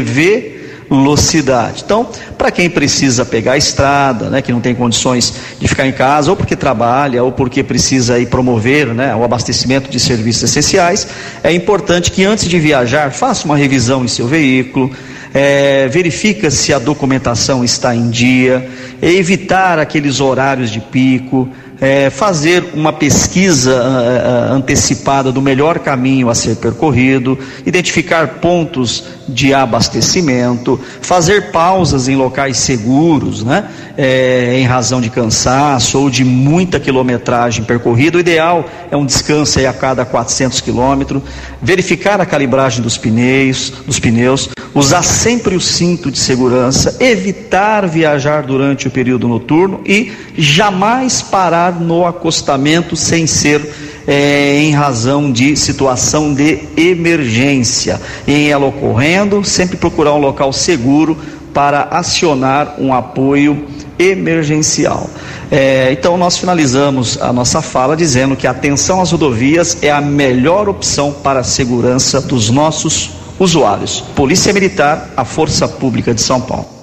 velocidade. 0.89 1.83
Então, 1.85 2.07
para 2.37 2.49
quem 2.51 2.69
precisa 2.69 3.23
pegar 3.23 3.53
a 3.53 3.57
estrada, 3.57 4.29
né, 4.29 4.41
que 4.41 4.51
não 4.51 4.59
tem 4.59 4.73
condições 4.73 5.33
de 5.59 5.67
ficar 5.67 5.87
em 5.87 5.91
casa, 5.91 6.31
ou 6.31 6.35
porque 6.35 6.55
trabalha, 6.55 7.23
ou 7.23 7.31
porque 7.31 7.63
precisa 7.63 8.19
ir 8.19 8.27
promover 8.27 8.87
né, 8.87 9.15
o 9.15 9.23
abastecimento 9.23 9.89
de 9.89 9.99
serviços 9.99 10.43
essenciais, 10.43 11.07
é 11.43 11.53
importante 11.53 12.11
que 12.11 12.25
antes 12.25 12.47
de 12.49 12.59
viajar, 12.59 13.11
faça 13.11 13.45
uma 13.45 13.55
revisão 13.55 14.03
em 14.03 14.07
seu 14.07 14.27
veículo, 14.27 14.91
é, 15.33 15.87
verifica 15.87 16.49
se 16.49 16.73
a 16.73 16.79
documentação 16.79 17.63
está 17.63 17.95
em 17.95 18.09
dia, 18.09 18.67
evitar 19.01 19.77
aqueles 19.77 20.19
horários 20.19 20.71
de 20.71 20.79
pico, 20.79 21.47
é, 21.81 22.09
fazer 22.09 22.71
uma 22.73 22.91
pesquisa 22.91 23.73
uh, 23.73 24.53
antecipada 24.53 25.31
do 25.31 25.41
melhor 25.41 25.79
caminho 25.79 26.29
a 26.29 26.35
ser 26.35 26.57
percorrido, 26.57 27.37
identificar 27.65 28.39
pontos 28.39 29.03
de 29.27 29.53
abastecimento, 29.53 30.79
fazer 31.01 31.51
pausas 31.51 32.07
em 32.07 32.15
locais 32.15 32.57
seguros, 32.57 33.43
né? 33.43 33.69
É, 33.97 34.57
em 34.57 34.65
razão 34.65 35.01
de 35.01 35.09
cansaço 35.09 35.99
ou 35.99 36.09
de 36.09 36.23
muita 36.23 36.79
quilometragem 36.79 37.65
percorrida. 37.65 38.17
O 38.17 38.19
ideal 38.19 38.65
é 38.89 38.95
um 38.95 39.05
descanso 39.05 39.59
a 39.59 39.73
cada 39.73 40.05
400 40.05 40.61
quilômetros, 40.61 41.21
verificar 41.61 42.21
a 42.21 42.25
calibragem 42.25 42.81
dos 42.81 42.97
pneus, 42.97 43.73
dos 43.85 43.99
pneus, 43.99 44.49
usar 44.73 45.03
sempre 45.03 45.55
o 45.55 45.61
cinto 45.61 46.09
de 46.09 46.17
segurança, 46.17 46.95
evitar 46.99 47.87
viajar 47.87 48.43
durante 48.43 48.87
o 48.87 48.91
período 48.91 49.27
noturno 49.27 49.81
e 49.85 50.11
jamais 50.37 51.21
parar 51.21 51.68
no 51.71 52.05
acostamento 52.05 52.95
sem 52.95 53.27
ser 53.27 53.67
é, 54.07 54.57
em 54.61 54.71
razão 54.71 55.31
de 55.31 55.55
situação 55.55 56.33
de 56.33 56.59
emergência. 56.75 58.01
Em 58.27 58.49
ela 58.49 58.65
ocorrendo, 58.65 59.43
sempre 59.43 59.77
procurar 59.77 60.13
um 60.13 60.19
local 60.19 60.51
seguro 60.51 61.17
para 61.53 61.89
acionar 61.91 62.75
um 62.79 62.93
apoio 62.93 63.65
emergencial. 63.97 65.09
É, 65.51 65.91
então, 65.91 66.17
nós 66.17 66.37
finalizamos 66.37 67.19
a 67.21 67.33
nossa 67.33 67.61
fala 67.61 67.97
dizendo 67.97 68.35
que 68.35 68.47
a 68.47 68.51
atenção 68.51 69.01
às 69.01 69.11
rodovias 69.11 69.77
é 69.81 69.91
a 69.91 69.99
melhor 69.99 70.69
opção 70.69 71.11
para 71.11 71.41
a 71.41 71.43
segurança 71.43 72.21
dos 72.21 72.49
nossos 72.49 73.11
usuários. 73.39 74.03
Polícia 74.15 74.53
Militar, 74.53 75.09
a 75.17 75.25
Força 75.25 75.67
Pública 75.67 76.13
de 76.13 76.21
São 76.21 76.39
Paulo. 76.39 76.78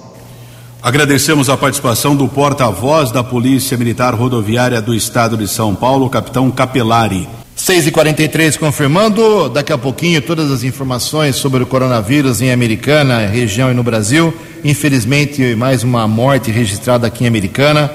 Agradecemos 0.81 1.49
a 1.49 1.57
participação 1.57 2.15
do 2.15 2.27
porta-voz 2.27 3.11
da 3.11 3.23
Polícia 3.23 3.75
Militar 3.75 4.13
Rodoviária 4.13 4.79
do 4.79 4.93
Estado 4.93 5.35
de 5.35 5.47
São 5.47 5.73
Paulo, 5.73 6.09
capitão 6.09 6.51
Capelari. 6.51 7.27
6 7.55 7.87
e 7.87 7.91
43 7.91 8.55
confirmando, 8.55 9.49
daqui 9.49 9.73
a 9.73 9.77
pouquinho 9.77 10.21
todas 10.21 10.51
as 10.51 10.63
informações 10.63 11.35
sobre 11.35 11.63
o 11.63 11.65
coronavírus 11.65 12.41
em 12.41 12.51
Americana, 12.51 13.25
região 13.25 13.71
e 13.71 13.73
no 13.73 13.81
Brasil. 13.81 14.31
Infelizmente, 14.63 15.55
mais 15.55 15.83
uma 15.83 16.07
morte 16.07 16.51
registrada 16.51 17.07
aqui 17.07 17.23
em 17.23 17.27
Americana. 17.27 17.91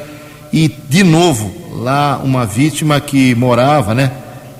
E, 0.53 0.69
de 0.89 1.05
novo, 1.05 1.55
lá 1.77 2.21
uma 2.23 2.45
vítima 2.45 3.01
que 3.01 3.35
morava, 3.37 3.95
né? 3.95 4.11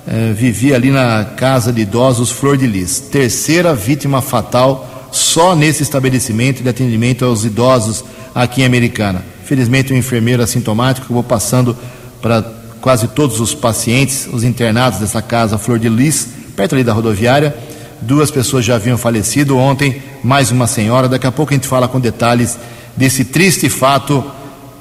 Eh, 0.07 0.33
vivia 0.33 0.77
ali 0.77 0.91
na 0.91 1.25
casa 1.37 1.73
de 1.73 1.83
idosos 1.83 2.31
Flor 2.31 2.57
de 2.57 2.67
Lis. 2.67 3.01
Terceira 3.01 3.75
vítima 3.75 4.23
fatal 4.23 4.92
só 5.13 5.55
nesse 5.55 5.83
estabelecimento 5.83 6.63
de 6.63 6.69
atendimento 6.69 7.25
aos 7.25 7.45
idosos 7.45 8.05
aqui 8.35 8.63
em 8.63 8.65
Americana. 8.65 9.23
Felizmente, 9.45 9.93
um 9.93 9.97
enfermeiro 9.97 10.43
assintomático 10.43 11.05
acabou 11.05 11.23
passando 11.23 11.77
para 12.21 12.43
quase 12.81 13.07
todos 13.09 13.39
os 13.39 13.55
pacientes, 13.55 14.27
os 14.33 14.43
internados 14.43 14.99
dessa 14.99 15.21
casa 15.21 15.59
Flor 15.59 15.79
de 15.79 15.89
Lis, 15.89 16.27
perto 16.57 16.75
ali 16.75 16.83
da 16.83 16.93
rodoviária. 16.93 17.55
Duas 18.01 18.31
pessoas 18.31 18.65
já 18.65 18.77
haviam 18.77 18.97
falecido 18.99 19.57
ontem, 19.57 20.03
mais 20.25 20.51
uma 20.51 20.67
senhora. 20.67 21.09
Daqui 21.09 21.27
a 21.27 21.33
pouco 21.33 21.53
a 21.53 21.55
gente 21.55 21.69
fala 21.69 21.87
com 21.87 22.01
detalhes 22.01 22.59
desse 22.97 23.25
triste 23.25 23.69
fato, 23.69 24.25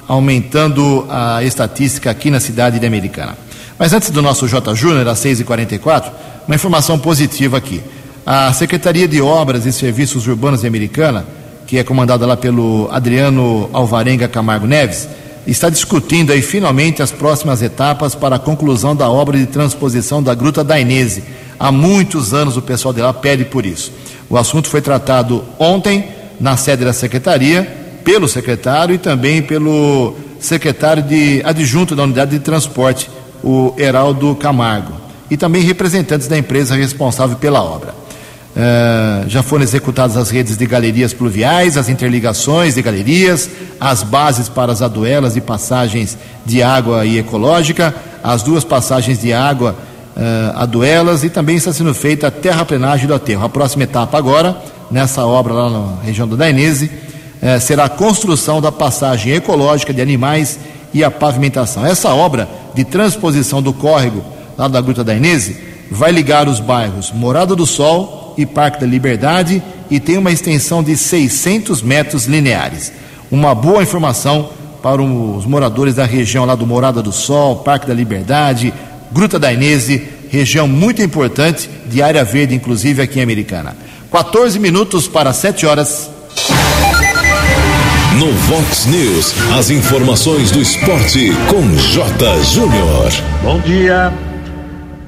aumentando 0.08 1.06
a 1.08 1.44
estatística 1.44 2.10
aqui 2.10 2.30
na 2.30 2.40
cidade 2.40 2.80
de 2.80 2.86
Americana. 2.86 3.36
Mas 3.78 3.92
antes 3.92 4.10
do 4.10 4.22
nosso 4.22 4.48
J. 4.48 4.74
Júnior, 4.74 5.06
às 5.08 5.20
6h44, 5.20 6.10
uma 6.46 6.54
informação 6.54 6.98
positiva 6.98 7.58
aqui. 7.58 7.82
A 8.24 8.52
Secretaria 8.52 9.08
de 9.08 9.20
Obras 9.20 9.66
e 9.66 9.72
Serviços 9.72 10.28
Urbanos 10.28 10.64
Americana, 10.64 11.26
que 11.66 11.76
é 11.76 11.82
comandada 11.82 12.24
lá 12.24 12.36
pelo 12.36 12.88
Adriano 12.92 13.68
Alvarenga 13.72 14.28
Camargo 14.28 14.64
Neves, 14.64 15.08
está 15.44 15.68
discutindo 15.68 16.30
aí 16.30 16.40
finalmente 16.40 17.02
as 17.02 17.10
próximas 17.10 17.62
etapas 17.62 18.14
para 18.14 18.36
a 18.36 18.38
conclusão 18.38 18.94
da 18.94 19.10
obra 19.10 19.36
de 19.36 19.46
transposição 19.46 20.22
da 20.22 20.36
Gruta 20.36 20.62
da 20.62 20.78
Inese. 20.78 21.24
Há 21.58 21.72
muitos 21.72 22.32
anos 22.32 22.56
o 22.56 22.62
pessoal 22.62 22.94
de 22.94 23.00
lá 23.00 23.12
pede 23.12 23.44
por 23.44 23.66
isso. 23.66 23.92
O 24.30 24.38
assunto 24.38 24.68
foi 24.68 24.80
tratado 24.80 25.44
ontem 25.58 26.04
na 26.38 26.56
sede 26.56 26.84
da 26.84 26.92
secretaria, 26.92 27.98
pelo 28.04 28.28
secretário 28.28 28.94
e 28.94 28.98
também 28.98 29.42
pelo 29.42 30.14
secretário 30.38 31.02
de 31.02 31.42
adjunto 31.44 31.96
da 31.96 32.04
unidade 32.04 32.30
de 32.30 32.38
transporte, 32.38 33.10
o 33.42 33.74
Heraldo 33.76 34.36
Camargo, 34.36 34.92
e 35.28 35.36
também 35.36 35.62
representantes 35.62 36.28
da 36.28 36.38
empresa 36.38 36.76
responsável 36.76 37.36
pela 37.36 37.60
obra. 37.60 38.01
Uh, 38.54 39.26
já 39.28 39.42
foram 39.42 39.64
executadas 39.64 40.14
as 40.14 40.28
redes 40.28 40.58
de 40.58 40.66
galerias 40.66 41.14
pluviais, 41.14 41.78
as 41.78 41.88
interligações 41.88 42.74
de 42.74 42.82
galerias, 42.82 43.48
as 43.80 44.02
bases 44.02 44.46
para 44.46 44.70
as 44.70 44.82
aduelas 44.82 45.36
e 45.36 45.40
passagens 45.40 46.18
de 46.44 46.62
água 46.62 47.06
e 47.06 47.18
ecológica, 47.18 47.94
as 48.22 48.42
duas 48.42 48.62
passagens 48.62 49.18
de 49.18 49.32
água 49.32 49.74
uh, 50.14 50.58
aduelas 50.58 51.24
e 51.24 51.30
também 51.30 51.56
está 51.56 51.72
sendo 51.72 51.94
feita 51.94 52.26
a 52.26 52.30
terraplenagem 52.30 53.06
do 53.06 53.14
aterro. 53.14 53.42
A 53.42 53.48
próxima 53.48 53.84
etapa 53.84 54.18
agora, 54.18 54.54
nessa 54.90 55.24
obra 55.24 55.54
lá 55.54 55.70
na 55.70 56.02
região 56.02 56.28
do 56.28 56.36
Dainese, 56.36 56.90
uh, 57.42 57.58
será 57.58 57.84
a 57.84 57.88
construção 57.88 58.60
da 58.60 58.70
passagem 58.70 59.32
ecológica 59.32 59.94
de 59.94 60.02
animais 60.02 60.58
e 60.92 61.02
a 61.02 61.10
pavimentação. 61.10 61.86
Essa 61.86 62.10
obra 62.10 62.46
de 62.74 62.84
transposição 62.84 63.62
do 63.62 63.72
córrego 63.72 64.22
lá 64.58 64.68
da 64.68 64.80
Gruta 64.80 65.02
da 65.02 65.14
Inese 65.14 65.56
vai 65.90 66.12
ligar 66.12 66.48
os 66.48 66.60
bairros 66.60 67.10
Morada 67.12 67.56
do 67.56 67.66
Sol, 67.66 68.21
e 68.36 68.46
Parque 68.46 68.80
da 68.80 68.86
Liberdade 68.86 69.62
e 69.90 70.00
tem 70.00 70.16
uma 70.16 70.30
extensão 70.30 70.82
de 70.82 70.96
600 70.96 71.82
metros 71.82 72.26
lineares. 72.26 72.92
Uma 73.30 73.54
boa 73.54 73.82
informação 73.82 74.50
para 74.82 75.00
os 75.00 75.46
moradores 75.46 75.94
da 75.94 76.04
região 76.04 76.44
lá 76.44 76.54
do 76.54 76.66
Morada 76.66 77.02
do 77.02 77.12
Sol, 77.12 77.56
Parque 77.56 77.86
da 77.86 77.94
Liberdade, 77.94 78.72
Gruta 79.12 79.38
da 79.38 79.52
Inese, 79.52 80.08
região 80.30 80.66
muito 80.66 81.02
importante, 81.02 81.68
de 81.86 82.02
área 82.02 82.24
verde, 82.24 82.54
inclusive 82.54 83.02
aqui 83.02 83.18
em 83.20 83.22
Americana. 83.22 83.76
14 84.10 84.58
minutos 84.58 85.06
para 85.06 85.32
7 85.32 85.66
horas. 85.66 86.10
No 88.18 88.32
Vox 88.32 88.86
News, 88.86 89.34
as 89.58 89.70
informações 89.70 90.50
do 90.50 90.60
esporte 90.60 91.32
com 91.48 91.76
J. 91.76 92.42
Júnior. 92.44 93.12
Bom 93.42 93.60
dia. 93.60 94.12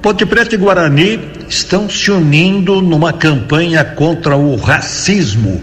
Ponte 0.01 0.25
Preta 0.25 0.53
e 0.53 0.57
Guarani 0.57 1.34
estão 1.55 1.89
se 1.89 2.11
unindo 2.11 2.81
numa 2.81 3.13
campanha 3.13 3.83
contra 3.83 4.35
o 4.35 4.55
racismo. 4.57 5.61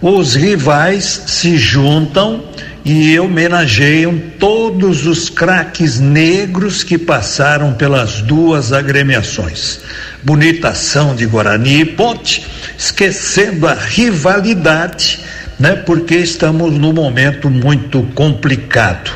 Os 0.00 0.34
rivais 0.34 1.22
se 1.26 1.58
juntam 1.58 2.42
e 2.84 3.18
homenageiam 3.18 4.18
todos 4.38 5.06
os 5.06 5.28
craques 5.28 6.00
negros 6.00 6.82
que 6.82 6.96
passaram 6.96 7.74
pelas 7.74 8.22
duas 8.22 8.72
agremiações. 8.72 9.80
Bonita 10.22 10.70
ação 10.70 11.14
de 11.14 11.26
Guarani 11.26 11.80
e 11.80 11.84
Ponte, 11.84 12.46
esquecendo 12.78 13.66
a 13.66 13.74
rivalidade, 13.74 15.20
né? 15.60 15.76
Porque 15.76 16.16
estamos 16.16 16.72
num 16.72 16.92
momento 16.92 17.50
muito 17.50 18.02
complicado. 18.14 19.10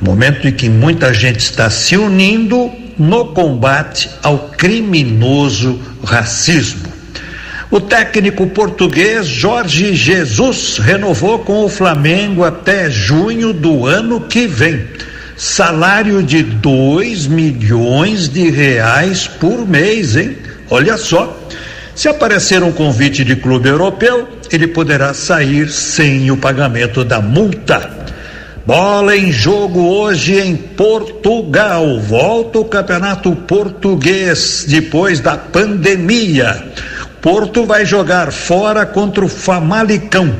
Momento 0.00 0.46
em 0.46 0.52
que 0.52 0.68
muita 0.68 1.14
gente 1.14 1.40
está 1.40 1.70
se 1.70 1.96
unindo 1.96 2.83
no 2.98 3.26
combate 3.26 4.10
ao 4.22 4.50
criminoso 4.50 5.80
racismo. 6.04 6.92
O 7.70 7.80
técnico 7.80 8.46
português 8.46 9.26
Jorge 9.26 9.94
Jesus 9.94 10.78
renovou 10.78 11.40
com 11.40 11.64
o 11.64 11.68
Flamengo 11.68 12.44
até 12.44 12.90
junho 12.90 13.52
do 13.52 13.86
ano 13.86 14.20
que 14.20 14.46
vem. 14.46 14.84
Salário 15.36 16.22
de 16.22 16.42
2 16.42 17.26
milhões 17.26 18.28
de 18.28 18.48
reais 18.50 19.26
por 19.26 19.66
mês, 19.66 20.14
hein? 20.16 20.36
Olha 20.70 20.96
só. 20.96 21.36
Se 21.94 22.08
aparecer 22.08 22.62
um 22.62 22.72
convite 22.72 23.24
de 23.24 23.34
clube 23.34 23.68
europeu, 23.68 24.28
ele 24.50 24.68
poderá 24.68 25.14
sair 25.14 25.68
sem 25.68 26.30
o 26.30 26.36
pagamento 26.36 27.04
da 27.04 27.20
multa. 27.20 28.03
Bola 28.66 29.14
em 29.14 29.30
jogo 29.30 29.88
hoje 29.88 30.40
em 30.40 30.56
Portugal. 30.56 32.00
Volta 32.00 32.60
o 32.60 32.64
campeonato 32.64 33.36
português 33.36 34.64
depois 34.66 35.20
da 35.20 35.36
pandemia. 35.36 36.64
Porto 37.20 37.66
vai 37.66 37.84
jogar 37.84 38.32
fora 38.32 38.86
contra 38.86 39.22
o 39.22 39.28
Famalicão. 39.28 40.34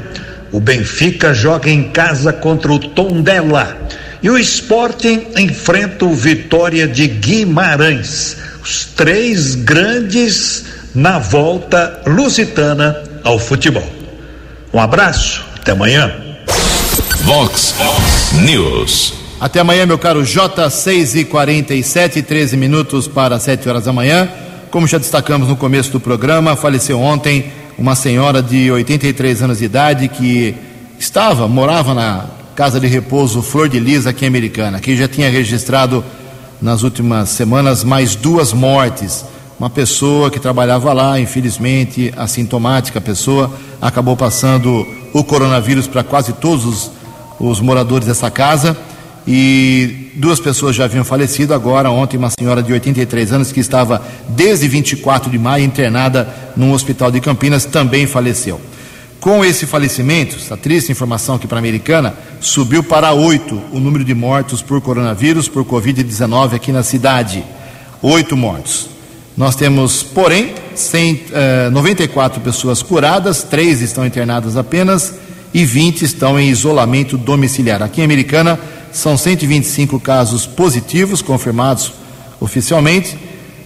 O 0.51 0.59
Benfica 0.59 1.35
joga 1.35 1.69
em 1.69 1.91
casa 1.91 2.33
contra 2.33 2.73
o 2.73 2.79
Tondela. 2.79 3.77
E 4.23 4.31
o 4.31 4.39
Sporting 4.39 5.27
enfrenta 5.37 6.07
o 6.07 6.15
Vitória 6.15 6.89
de 6.89 7.07
Guimarães. 7.07 8.39
Os 8.63 8.87
três 8.87 9.55
grandes 9.55 10.65
na 10.95 11.19
volta 11.19 12.01
lusitana 12.07 13.03
ao 13.23 13.39
futebol. 13.39 13.87
Um 14.73 14.81
abraço, 14.81 15.45
até 15.61 15.73
amanhã. 15.73 16.24
Vox 17.25 17.75
News. 18.45 19.15
Até 19.41 19.61
amanhã, 19.61 19.87
meu 19.87 19.99
caro 19.99 20.23
J, 20.23 20.69
6 20.69 21.17
e 21.17 21.25
47 21.25 22.21
13 22.21 22.55
minutos 22.55 23.09
para 23.09 23.39
7 23.39 23.67
horas 23.67 23.85
da 23.85 23.95
manhã. 23.95 24.29
Como 24.71 24.87
já 24.87 24.99
destacamos 24.99 25.49
no 25.49 25.57
começo 25.57 25.91
do 25.91 25.99
programa, 25.99 26.55
faleceu 26.55 27.01
ontem 27.01 27.47
uma 27.79 27.95
senhora 27.95 28.43
de 28.43 28.71
83 28.71 29.43
anos 29.43 29.59
de 29.59 29.65
idade 29.65 30.09
que 30.09 30.55
estava, 30.99 31.49
morava 31.49 31.95
na 31.95 32.27
casa 32.55 32.79
de 32.79 32.87
repouso 32.87 33.41
Flor 33.41 33.71
de 33.71 33.81
Lis 33.81 34.07
aqui 34.07 34.27
em 34.27 34.29
Americana, 34.29 34.79
que 34.79 34.95
já 34.95 35.09
tinha 35.09 35.31
registrado 35.31 36.05
nas 36.61 36.83
últimas 36.83 37.31
semanas 37.31 37.83
mais 37.83 38.15
duas 38.15 38.53
mortes. 38.53 39.25
Uma 39.59 39.71
pessoa 39.71 40.31
que 40.31 40.39
trabalhava 40.39 40.93
lá, 40.93 41.19
infelizmente, 41.19 42.13
assintomática 42.19 43.01
pessoa, 43.01 43.51
acabou 43.81 44.15
passando 44.15 44.87
o 45.15 45.25
coronavírus 45.25 45.87
para 45.87 46.03
quase 46.03 46.35
todos 46.35 46.67
os, 46.67 46.91
os 47.39 47.61
moradores 47.61 48.07
dessa 48.07 48.31
casa 48.31 48.77
e 49.27 50.11
duas 50.15 50.39
pessoas 50.39 50.77
já 50.77 50.85
haviam 50.85 51.05
falecido. 51.05 51.55
Agora, 51.55 51.91
ontem, 51.91 52.17
uma 52.17 52.31
senhora 52.31 52.63
de 52.63 52.73
83 52.73 53.33
anos 53.33 53.53
que 53.53 53.61
estava 53.61 54.03
desde 54.29 54.69
24 54.69 55.31
de 55.31 55.39
maio 55.39 55.65
internada 55.65 56.29
num 56.57 56.73
hospital 56.73 57.11
de 57.11 57.21
Campinas 57.21 57.65
também 57.65 58.07
faleceu. 58.07 58.61
Com 59.21 59.43
esse 59.43 59.65
falecimento, 59.65 60.37
essa 60.37 60.57
triste 60.57 60.93
informação 60.93 61.37
aqui 61.37 61.47
para 61.47 61.57
a 61.57 61.61
Americana, 61.61 62.15
subiu 62.41 62.83
para 62.83 63.13
oito 63.13 63.59
o 63.73 63.81
número 63.81 64.05
de 64.05 64.15
mortos 64.15 64.61
por 64.61 64.81
coronavírus, 64.83 65.49
por 65.49 65.65
Covid-19 65.65 66.55
aqui 66.55 66.71
na 66.71 66.83
cidade. 66.83 67.43
Oito 68.03 68.37
mortos. 68.37 68.91
Nós 69.35 69.57
temos, 69.57 70.03
porém, 70.03 70.55
100, 70.75 71.25
eh, 71.33 71.71
94 71.71 72.41
pessoas 72.43 72.83
curadas, 72.83 73.43
três 73.43 73.81
estão 73.81 74.07
internadas 74.07 74.57
apenas 74.57 75.15
e 75.55 75.65
20 75.65 76.03
estão 76.03 76.39
em 76.39 76.51
isolamento 76.51 77.17
domiciliar. 77.17 77.81
Aqui 77.81 78.01
em 78.01 78.05
Americana, 78.05 78.59
são 78.93 79.17
125 79.17 79.99
casos 80.01 80.47
positivos 80.47 81.23
confirmados 81.23 81.93
oficialmente, 82.41 83.17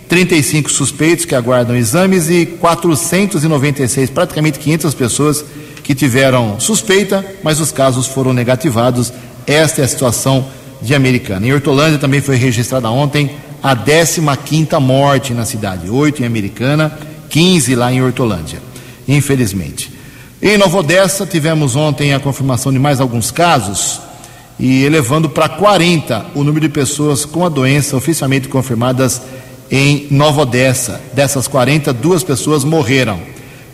35 0.09 0.71
suspeitos 0.71 1.25
que 1.25 1.35
aguardam 1.35 1.76
exames 1.76 2.30
e 2.30 2.47
496, 2.47 4.11
praticamente 4.11 4.59
500 4.59 4.95
pessoas 4.95 5.45
que 5.83 5.95
tiveram 5.95 6.61
suspeita, 6.61 7.25
mas 7.42 7.61
os 7.61 7.73
casos 7.73 8.07
foram 8.07 8.33
negativados. 8.33 9.12
Esta 9.47 9.80
é 9.80 9.85
a 9.85 9.88
situação 9.88 10.47
de 10.80 10.95
Americana. 10.95 11.47
Em 11.47 11.52
Hortolândia 11.52 11.99
também 11.99 12.21
foi 12.21 12.37
registrada 12.37 12.90
ontem 12.90 13.30
a 13.62 13.75
15ª 13.75 14.78
morte 14.80 15.35
na 15.35 15.45
cidade, 15.45 15.90
8 15.90 16.23
em 16.23 16.26
Americana, 16.26 16.97
15 17.28 17.75
lá 17.75 17.92
em 17.92 18.02
Hortolândia, 18.02 18.61
infelizmente. 19.07 19.98
Em 20.40 20.57
Nova 20.57 20.78
Odessa 20.78 21.26
tivemos 21.26 21.75
ontem 21.75 22.14
a 22.14 22.21
confirmação 22.21 22.73
de 22.73 22.78
mais 22.78 23.00
alguns 23.00 23.33
casos, 23.33 24.00
e 24.57 24.85
elevando 24.85 25.28
para 25.28 25.49
40 25.49 26.26
o 26.33 26.45
número 26.45 26.68
de 26.68 26.73
pessoas 26.73 27.25
com 27.25 27.45
a 27.45 27.49
doença 27.49 27.97
oficialmente 27.97 28.47
confirmadas 28.47 29.21
em 29.68 30.07
Nova 30.12 30.42
Odessa. 30.42 31.00
Dessas 31.12 31.49
40, 31.49 31.92
duas 31.92 32.23
pessoas 32.23 32.62
morreram, 32.62 33.21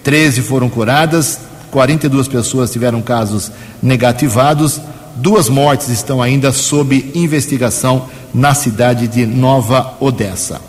13 0.03 0.41
foram 0.41 0.71
curadas, 0.71 1.39
42 1.71 2.29
pessoas 2.29 2.71
tiveram 2.71 3.03
casos 3.03 3.53
negativados, 3.83 4.81
duas 5.17 5.51
mortes 5.51 5.89
estão 5.89 6.23
ainda 6.23 6.51
sob 6.51 7.13
investigação 7.15 8.09
na 8.33 8.55
cidade 8.55 9.07
de 9.07 9.27
Nova 9.27 9.99
Odessa. 10.01 10.63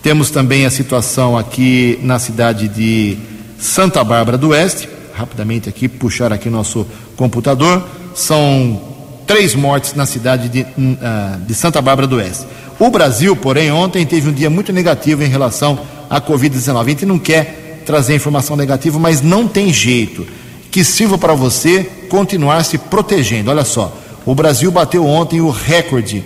Temos 0.00 0.30
também 0.30 0.64
a 0.64 0.70
situação 0.70 1.36
aqui 1.36 1.98
na 2.04 2.20
cidade 2.20 2.68
de 2.68 3.18
Santa 3.58 4.04
Bárbara 4.04 4.38
do 4.38 4.50
Oeste, 4.50 4.99
rapidamente 5.20 5.68
aqui, 5.68 5.86
puxar 5.88 6.32
aqui 6.32 6.48
nosso 6.48 6.86
computador, 7.16 7.86
são 8.14 8.80
três 9.26 9.54
mortes 9.54 9.94
na 9.94 10.06
cidade 10.06 10.48
de, 10.48 10.62
uh, 10.62 11.40
de 11.46 11.54
Santa 11.54 11.80
Bárbara 11.80 12.06
do 12.06 12.16
Oeste. 12.16 12.46
O 12.78 12.90
Brasil, 12.90 13.36
porém, 13.36 13.70
ontem 13.70 14.04
teve 14.06 14.30
um 14.30 14.32
dia 14.32 14.48
muito 14.48 14.72
negativo 14.72 15.22
em 15.22 15.28
relação 15.28 15.78
à 16.08 16.20
Covid-19. 16.20 16.80
A 16.80 16.88
gente 16.88 17.06
não 17.06 17.18
quer 17.18 17.82
trazer 17.84 18.14
informação 18.14 18.56
negativa, 18.56 18.98
mas 18.98 19.20
não 19.20 19.46
tem 19.46 19.72
jeito. 19.72 20.26
Que 20.70 20.82
sirva 20.82 21.18
para 21.18 21.34
você 21.34 21.84
continuar 22.08 22.64
se 22.64 22.78
protegendo. 22.78 23.50
Olha 23.50 23.64
só, 23.64 23.96
o 24.24 24.34
Brasil 24.34 24.70
bateu 24.70 25.06
ontem 25.06 25.40
o 25.40 25.50
recorde 25.50 26.24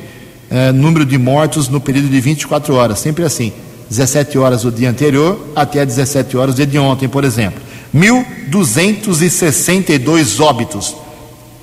uh, 0.51 0.73
número 0.73 1.05
de 1.05 1.19
mortos 1.19 1.69
no 1.69 1.81
período 1.81 2.09
de 2.09 2.21
24 2.21 2.75
horas, 2.75 3.01
sempre 3.01 3.25
assim. 3.25 3.53
17 3.91 4.39
horas 4.39 4.65
o 4.65 4.73
dia 4.73 4.89
anterior 4.89 5.39
até 5.55 5.85
17 5.85 6.37
horas 6.37 6.55
o 6.55 6.57
dia 6.57 6.67
de 6.67 6.79
ontem, 6.79 7.09
por 7.09 7.25
exemplo. 7.25 7.61
1.262 7.95 10.41
óbitos 10.41 10.97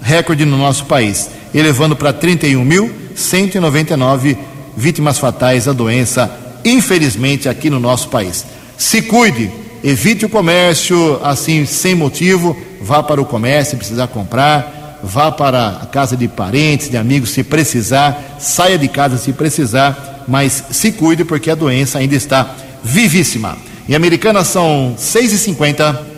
recorde 0.02 0.46
no 0.46 0.58
nosso 0.58 0.86
país, 0.86 1.30
elevando 1.54 1.94
para 1.96 2.12
31.199 2.14 4.38
vítimas 4.76 5.20
fatais 5.20 5.66
da 5.66 5.74
doença, 5.74 6.32
infelizmente, 6.64 7.50
aqui 7.50 7.70
no 7.70 7.80
nosso 7.80 8.10
país. 8.10 8.46
Se 8.78 9.02
cuide, 9.02 9.52
evite 9.84 10.26
o 10.26 10.30
comércio 10.30 11.20
assim, 11.24 11.66
sem 11.66 11.94
motivo, 11.94 12.56
vá 12.82 13.04
para 13.04 13.22
o 13.22 13.26
comércio 13.26 13.72
se 13.72 13.78
precisar 13.78 14.08
comprar, 14.08 15.00
vá 15.04 15.30
para 15.32 15.80
a 15.82 15.86
casa 15.86 16.16
de 16.16 16.28
parentes, 16.28 16.90
de 16.90 16.98
amigos 16.98 17.32
se 17.32 17.44
precisar, 17.44 18.38
saia 18.40 18.78
de 18.78 18.88
casa 18.88 19.18
se 19.18 19.34
precisar, 19.34 20.24
mas 20.28 20.64
se 20.72 20.94
cuide 20.94 21.26
porque 21.26 21.52
a 21.52 21.56
doença 21.56 22.00
ainda 22.00 22.16
está 22.16 22.56
vivíssima. 22.84 23.58
Em 23.88 23.96
Americana 23.96 24.44
são 24.44 24.96
6h50. 24.98 26.11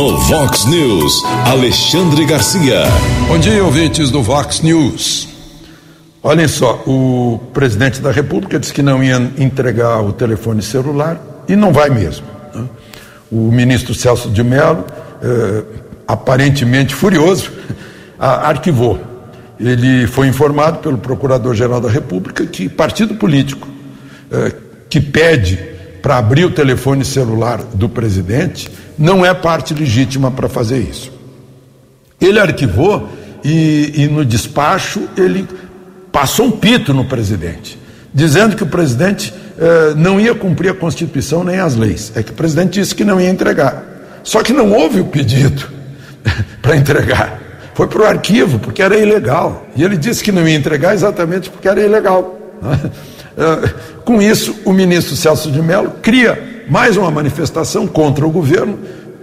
No 0.00 0.16
Vox 0.16 0.64
News, 0.64 1.22
Alexandre 1.44 2.24
Garcia. 2.24 2.84
Bom 3.28 3.38
dia, 3.38 3.62
ouvintes 3.62 4.10
do 4.10 4.22
Vox 4.22 4.62
News. 4.62 5.28
Olhem 6.22 6.48
só, 6.48 6.82
o 6.86 7.38
presidente 7.52 8.00
da 8.00 8.10
República 8.10 8.58
disse 8.58 8.72
que 8.72 8.80
não 8.80 9.04
ia 9.04 9.16
entregar 9.36 10.00
o 10.00 10.10
telefone 10.10 10.62
celular 10.62 11.20
e 11.46 11.54
não 11.54 11.70
vai 11.70 11.90
mesmo. 11.90 12.24
Né? 12.54 12.64
O 13.30 13.52
ministro 13.52 13.92
Celso 13.92 14.30
de 14.30 14.42
Mello, 14.42 14.86
eh, 15.22 15.64
aparentemente 16.08 16.94
furioso, 16.94 17.52
arquivou. 18.18 18.98
Ele 19.60 20.06
foi 20.06 20.28
informado 20.28 20.78
pelo 20.78 20.96
Procurador-Geral 20.96 21.78
da 21.78 21.90
República 21.90 22.46
que 22.46 22.70
partido 22.70 23.16
político 23.16 23.68
eh, 24.32 24.54
que 24.88 24.98
pede 24.98 25.58
para 26.02 26.16
abrir 26.16 26.44
o 26.44 26.50
telefone 26.50 27.04
celular 27.04 27.62
do 27.74 27.88
presidente 27.88 28.68
não 28.98 29.24
é 29.24 29.32
parte 29.34 29.74
legítima 29.74 30.30
para 30.30 30.48
fazer 30.48 30.78
isso. 30.78 31.12
Ele 32.20 32.38
arquivou 32.38 33.08
e, 33.42 33.92
e 33.96 34.08
no 34.08 34.24
despacho 34.24 35.08
ele 35.16 35.46
passou 36.12 36.46
um 36.46 36.50
pito 36.50 36.92
no 36.92 37.04
presidente, 37.04 37.78
dizendo 38.12 38.56
que 38.56 38.62
o 38.62 38.66
presidente 38.66 39.32
eh, 39.60 39.94
não 39.94 40.18
ia 40.18 40.34
cumprir 40.34 40.70
a 40.70 40.74
Constituição 40.74 41.44
nem 41.44 41.60
as 41.60 41.76
leis. 41.76 42.12
É 42.14 42.22
que 42.22 42.30
o 42.30 42.34
presidente 42.34 42.80
disse 42.80 42.94
que 42.94 43.04
não 43.04 43.20
ia 43.20 43.28
entregar. 43.28 43.84
Só 44.24 44.42
que 44.42 44.54
não 44.54 44.72
houve 44.72 45.00
o 45.00 45.04
pedido 45.04 45.68
para 46.62 46.76
entregar. 46.76 47.38
Foi 47.74 47.86
para 47.86 48.02
o 48.02 48.04
arquivo, 48.04 48.58
porque 48.58 48.82
era 48.82 48.96
ilegal. 48.98 49.66
E 49.76 49.82
ele 49.82 49.98
disse 49.98 50.24
que 50.24 50.32
não 50.32 50.48
ia 50.48 50.54
entregar 50.54 50.94
exatamente 50.94 51.50
porque 51.50 51.68
era 51.68 51.80
ilegal. 51.80 52.38
Eh, 53.38 53.70
com 54.04 54.20
isso, 54.20 54.56
o 54.70 54.72
ministro 54.72 55.16
Celso 55.16 55.50
de 55.50 55.60
Mello 55.60 55.94
cria 56.00 56.64
mais 56.68 56.96
uma 56.96 57.10
manifestação 57.10 57.88
contra 57.88 58.24
o 58.24 58.30
governo, 58.30 58.78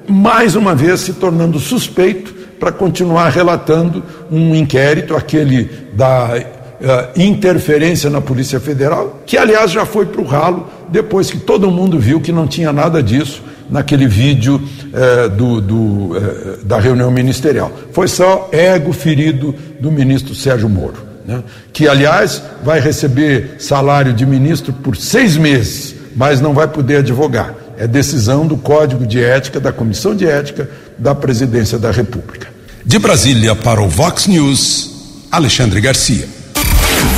mais 0.06 0.58
uma 0.58 0.76
vez 0.76 1.00
se 1.00 1.14
tornando 1.14 1.58
suspeito 1.58 2.34
para 2.60 2.70
continuar 2.70 3.30
relatando 3.30 4.04
um 4.30 4.54
inquérito, 4.54 5.16
aquele 5.16 5.70
da 5.94 6.38
uh, 6.38 7.22
interferência 7.22 8.10
na 8.10 8.20
Polícia 8.20 8.60
Federal, 8.60 9.22
que 9.26 9.38
aliás 9.38 9.72
já 9.72 9.86
foi 9.86 10.06
para 10.06 10.20
o 10.20 10.26
ralo 10.26 10.68
depois 10.90 11.32
que 11.32 11.38
todo 11.38 11.72
mundo 11.72 11.98
viu 11.98 12.20
que 12.20 12.34
não 12.34 12.46
tinha 12.46 12.74
nada 12.74 13.02
disso 13.02 13.42
naquele 13.70 14.06
vídeo 14.06 14.56
uh, 14.56 15.30
do, 15.30 15.62
do, 15.62 15.76
uh, 15.78 16.66
da 16.66 16.78
reunião 16.78 17.10
ministerial. 17.10 17.72
Foi 17.94 18.10
só 18.10 18.50
ego 18.52 18.92
ferido 18.92 19.56
do 19.80 19.90
ministro 19.90 20.36
Sérgio 20.36 20.68
Moro, 20.68 21.07
né? 21.28 21.44
que 21.72 21.88
aliás 21.88 22.42
vai 22.64 22.80
receber 22.80 23.58
salário 23.60 24.14
de 24.14 24.26
ministro 24.26 24.74
por 24.74 24.96
seis 24.96 25.38
meses 25.38 25.98
mas 26.18 26.42
não 26.42 26.52
vai 26.52 26.68
poder 26.68 26.98
advogar. 26.98 27.54
É 27.78 27.86
decisão 27.86 28.48
do 28.48 28.58
Código 28.58 29.06
de 29.06 29.24
Ética, 29.24 29.60
da 29.60 29.72
Comissão 29.72 30.16
de 30.16 30.26
Ética 30.26 30.68
da 30.98 31.14
Presidência 31.14 31.78
da 31.78 31.92
República. 31.92 32.48
De 32.84 32.98
Brasília 32.98 33.56
para 33.56 33.80
o 33.80 33.88
Vox 33.88 34.26
News, 34.26 34.90
Alexandre 35.32 35.80
Garcia. 35.80 36.28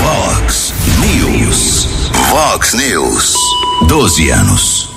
Vox 0.04 0.74
News. 1.00 1.88
Vox 2.30 2.74
News. 2.74 3.34
12 3.88 4.30
anos. 4.32 4.90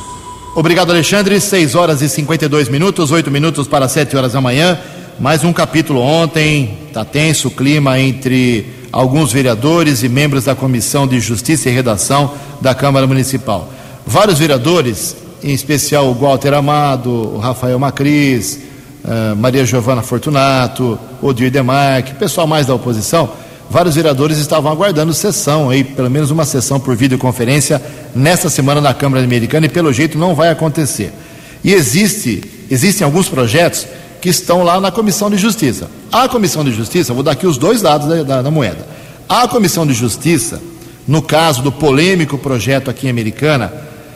Obrigado, 0.56 0.90
Alexandre. 0.90 1.40
6 1.40 1.76
horas 1.76 2.02
e 2.02 2.08
52 2.08 2.68
minutos, 2.68 3.12
8 3.12 3.30
minutos 3.30 3.68
para 3.68 3.88
7 3.88 4.16
horas 4.16 4.32
da 4.32 4.40
manhã. 4.40 4.76
Mais 5.18 5.44
um 5.44 5.52
capítulo 5.52 6.00
ontem. 6.00 6.78
Está 6.88 7.04
tenso 7.04 7.48
o 7.48 7.50
clima 7.50 7.98
entre 8.00 8.66
alguns 8.90 9.32
vereadores 9.32 10.02
e 10.02 10.08
membros 10.08 10.44
da 10.44 10.54
Comissão 10.54 11.06
de 11.06 11.20
Justiça 11.20 11.68
e 11.68 11.72
Redação 11.72 12.32
da 12.60 12.74
Câmara 12.74 13.06
Municipal. 13.06 13.70
Vários 14.06 14.38
vereadores 14.38 15.16
em 15.42 15.52
especial 15.52 16.06
o 16.06 16.14
Walter 16.14 16.54
Amado, 16.54 17.10
o 17.10 17.38
Rafael 17.38 17.78
Macris, 17.78 18.60
uh, 19.04 19.36
Maria 19.36 19.64
Giovana 19.66 20.02
Fortunato, 20.02 20.98
Odir 21.20 21.50
Demarque, 21.50 22.14
pessoal 22.14 22.46
mais 22.46 22.66
da 22.66 22.74
oposição, 22.74 23.30
vários 23.68 23.96
vereadores 23.96 24.38
estavam 24.38 24.70
aguardando 24.70 25.12
sessão, 25.12 25.68
aí, 25.68 25.82
pelo 25.82 26.10
menos 26.10 26.30
uma 26.30 26.44
sessão 26.44 26.78
por 26.78 26.94
videoconferência 26.94 27.82
nesta 28.14 28.48
semana 28.48 28.80
na 28.80 28.94
Câmara 28.94 29.24
Americana 29.24 29.66
e 29.66 29.68
pelo 29.68 29.92
jeito 29.92 30.16
não 30.16 30.34
vai 30.34 30.50
acontecer. 30.50 31.12
E 31.64 31.72
existe, 31.72 32.42
existem 32.70 33.04
alguns 33.04 33.28
projetos 33.28 33.86
que 34.22 34.28
estão 34.28 34.62
lá 34.62 34.80
na 34.80 34.92
Comissão 34.92 35.28
de 35.28 35.36
Justiça. 35.36 35.90
A 36.10 36.28
Comissão 36.28 36.62
de 36.62 36.70
Justiça, 36.70 37.12
vou 37.12 37.24
dar 37.24 37.32
aqui 37.32 37.44
os 37.44 37.58
dois 37.58 37.82
lados 37.82 38.08
da, 38.08 38.22
da, 38.22 38.42
da 38.42 38.50
moeda. 38.52 38.86
A 39.28 39.48
Comissão 39.48 39.84
de 39.84 39.92
Justiça, 39.92 40.62
no 41.08 41.20
caso 41.20 41.60
do 41.60 41.72
polêmico 41.72 42.38
projeto 42.38 42.88
aqui 42.88 43.08
em 43.08 43.10
Americana, 43.10 43.72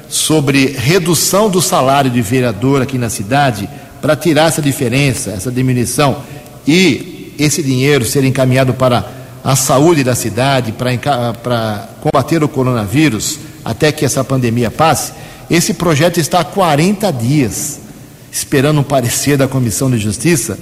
sobre 0.09 0.69
redução 0.79 1.51
do 1.51 1.61
salário 1.61 2.09
de 2.09 2.23
vereador 2.23 2.83
aqui 2.83 2.97
na 2.97 3.11
cidade, 3.11 3.69
para 4.01 4.15
tirar 4.15 4.47
essa 4.47 4.63
diferença, 4.63 5.33
essa 5.33 5.51
diminuição, 5.51 6.19
e 6.65 7.35
esse 7.37 7.61
dinheiro 7.61 8.05
ser 8.05 8.23
encaminhado 8.23 8.75
para 8.75 9.11
a 9.43 9.57
saúde 9.57 10.05
da 10.05 10.15
cidade, 10.15 10.71
para 10.71 11.89
combater 12.01 12.45
o 12.45 12.49
coronavírus, 12.49 13.41
até 13.65 13.91
que 13.91 14.05
essa 14.05 14.23
pandemia 14.23 14.71
passe, 14.71 15.13
esse 15.51 15.75
projeto 15.75 16.19
está 16.21 16.39
há 16.39 16.45
40 16.45 17.13
dias 17.13 17.86
esperando 18.37 18.81
um 18.81 18.83
parecer 18.83 19.37
da 19.37 19.49
Comissão 19.49 19.91
de 19.91 19.99
Justiça, 19.99 20.59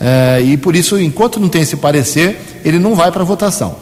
eh, 0.00 0.42
e 0.44 0.56
por 0.56 0.74
isso, 0.74 0.98
enquanto 0.98 1.38
não 1.38 1.48
tem 1.48 1.62
esse 1.62 1.76
parecer, 1.76 2.60
ele 2.64 2.78
não 2.78 2.94
vai 2.94 3.12
para 3.12 3.22
votação. 3.24 3.76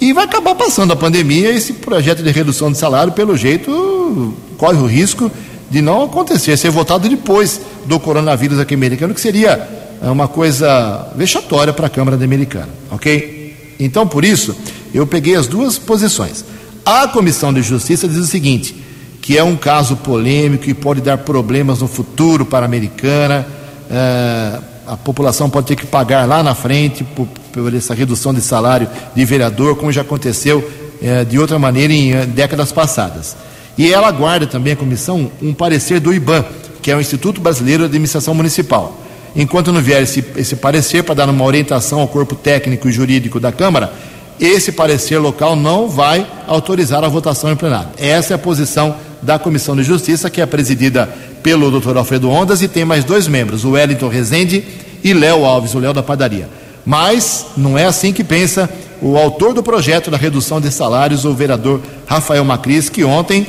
E 0.00 0.12
vai 0.12 0.24
acabar 0.24 0.54
passando 0.54 0.92
a 0.92 0.96
pandemia, 0.96 1.50
esse 1.50 1.74
projeto 1.74 2.22
de 2.22 2.30
redução 2.30 2.70
de 2.70 2.76
salário, 2.76 3.12
pelo 3.12 3.36
jeito, 3.36 4.34
corre 4.58 4.78
o 4.78 4.86
risco 4.86 5.30
de 5.70 5.80
não 5.80 6.04
acontecer, 6.04 6.56
ser 6.56 6.70
votado 6.70 7.08
depois 7.08 7.60
do 7.86 7.98
coronavírus 7.98 8.58
aqui 8.58 8.74
americano, 8.74 9.14
que 9.14 9.20
seria 9.20 9.68
eh, 10.02 10.10
uma 10.10 10.28
coisa 10.28 11.08
vexatória 11.16 11.72
para 11.72 11.86
a 11.86 11.90
Câmara 11.90 12.22
Americana, 12.22 12.68
ok? 12.90 13.56
Então, 13.80 14.06
por 14.06 14.24
isso, 14.24 14.54
eu 14.92 15.06
peguei 15.06 15.34
as 15.34 15.46
duas 15.46 15.78
posições. 15.78 16.44
A 16.84 17.08
Comissão 17.08 17.52
de 17.54 17.62
Justiça 17.62 18.06
diz 18.06 18.18
o 18.18 18.26
seguinte: 18.26 18.76
que 19.22 19.38
é 19.38 19.44
um 19.44 19.56
caso 19.56 19.96
polêmico 19.96 20.68
e 20.68 20.74
pode 20.74 21.00
dar 21.00 21.18
problemas 21.18 21.80
no 21.80 21.86
futuro 21.86 22.44
para 22.44 22.64
a 22.64 22.68
americana. 22.68 23.46
É, 23.88 24.58
a 24.84 24.96
população 24.96 25.48
pode 25.48 25.68
ter 25.68 25.76
que 25.76 25.86
pagar 25.86 26.26
lá 26.26 26.42
na 26.42 26.56
frente 26.56 27.04
por, 27.04 27.28
por 27.52 27.72
essa 27.72 27.94
redução 27.94 28.34
de 28.34 28.40
salário 28.40 28.88
de 29.14 29.24
vereador, 29.24 29.76
como 29.76 29.92
já 29.92 30.00
aconteceu 30.00 30.68
é, 31.00 31.24
de 31.24 31.38
outra 31.38 31.56
maneira 31.56 31.92
em 31.92 32.12
é, 32.12 32.26
décadas 32.26 32.72
passadas. 32.72 33.36
E 33.78 33.92
ela 33.92 34.08
aguarda 34.08 34.44
também 34.44 34.72
a 34.72 34.76
comissão 34.76 35.30
um 35.40 35.54
parecer 35.54 36.00
do 36.00 36.12
IBAN, 36.12 36.44
que 36.82 36.90
é 36.90 36.96
o 36.96 37.00
Instituto 37.00 37.40
Brasileiro 37.40 37.84
de 37.84 37.90
Administração 37.90 38.34
Municipal. 38.34 38.98
Enquanto 39.36 39.70
não 39.70 39.80
vier 39.80 40.02
esse, 40.02 40.22
esse 40.36 40.56
parecer 40.56 41.04
para 41.04 41.14
dar 41.14 41.30
uma 41.30 41.44
orientação 41.44 42.00
ao 42.00 42.08
corpo 42.08 42.34
técnico 42.34 42.88
e 42.88 42.92
jurídico 42.92 43.38
da 43.38 43.52
Câmara, 43.52 43.92
esse 44.40 44.72
parecer 44.72 45.18
local 45.18 45.54
não 45.54 45.88
vai 45.88 46.26
autorizar 46.48 47.04
a 47.04 47.08
votação 47.08 47.52
em 47.52 47.56
plenário. 47.56 47.90
Essa 47.96 48.34
é 48.34 48.36
a 48.36 48.38
posição 48.38 48.96
da 49.22 49.38
Comissão 49.38 49.76
de 49.76 49.82
Justiça, 49.82 50.28
que 50.28 50.40
é 50.40 50.46
presidida 50.46 51.08
pelo 51.42 51.70
Dr. 51.70 51.96
Alfredo 51.96 52.28
Ondas 52.28 52.60
e 52.60 52.68
tem 52.68 52.84
mais 52.84 53.04
dois 53.04 53.28
membros, 53.28 53.64
o 53.64 53.70
Wellington 53.70 54.08
Rezende 54.08 54.64
e 55.02 55.12
Léo 55.12 55.44
Alves, 55.44 55.74
o 55.74 55.78
Léo 55.78 55.92
da 55.92 56.02
Padaria. 56.02 56.48
Mas 56.84 57.46
não 57.56 57.78
é 57.78 57.84
assim 57.84 58.12
que 58.12 58.24
pensa 58.24 58.68
o 59.00 59.16
autor 59.16 59.54
do 59.54 59.62
projeto 59.62 60.10
da 60.10 60.16
redução 60.16 60.60
de 60.60 60.70
salários, 60.70 61.24
o 61.24 61.32
vereador 61.32 61.80
Rafael 62.06 62.44
Macris, 62.44 62.88
que 62.88 63.04
ontem 63.04 63.46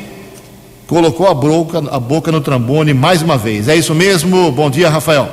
colocou 0.88 1.28
a 1.28 1.34
boca, 1.34 1.80
a 1.92 2.00
boca 2.00 2.32
no 2.32 2.42
trambone 2.42 2.94
mais 2.94 3.22
uma 3.22 3.38
vez. 3.38 3.68
É 3.68 3.76
isso 3.76 3.96
mesmo? 3.96 4.52
Bom 4.52 4.70
dia, 4.70 4.90
Rafael. 4.90 5.30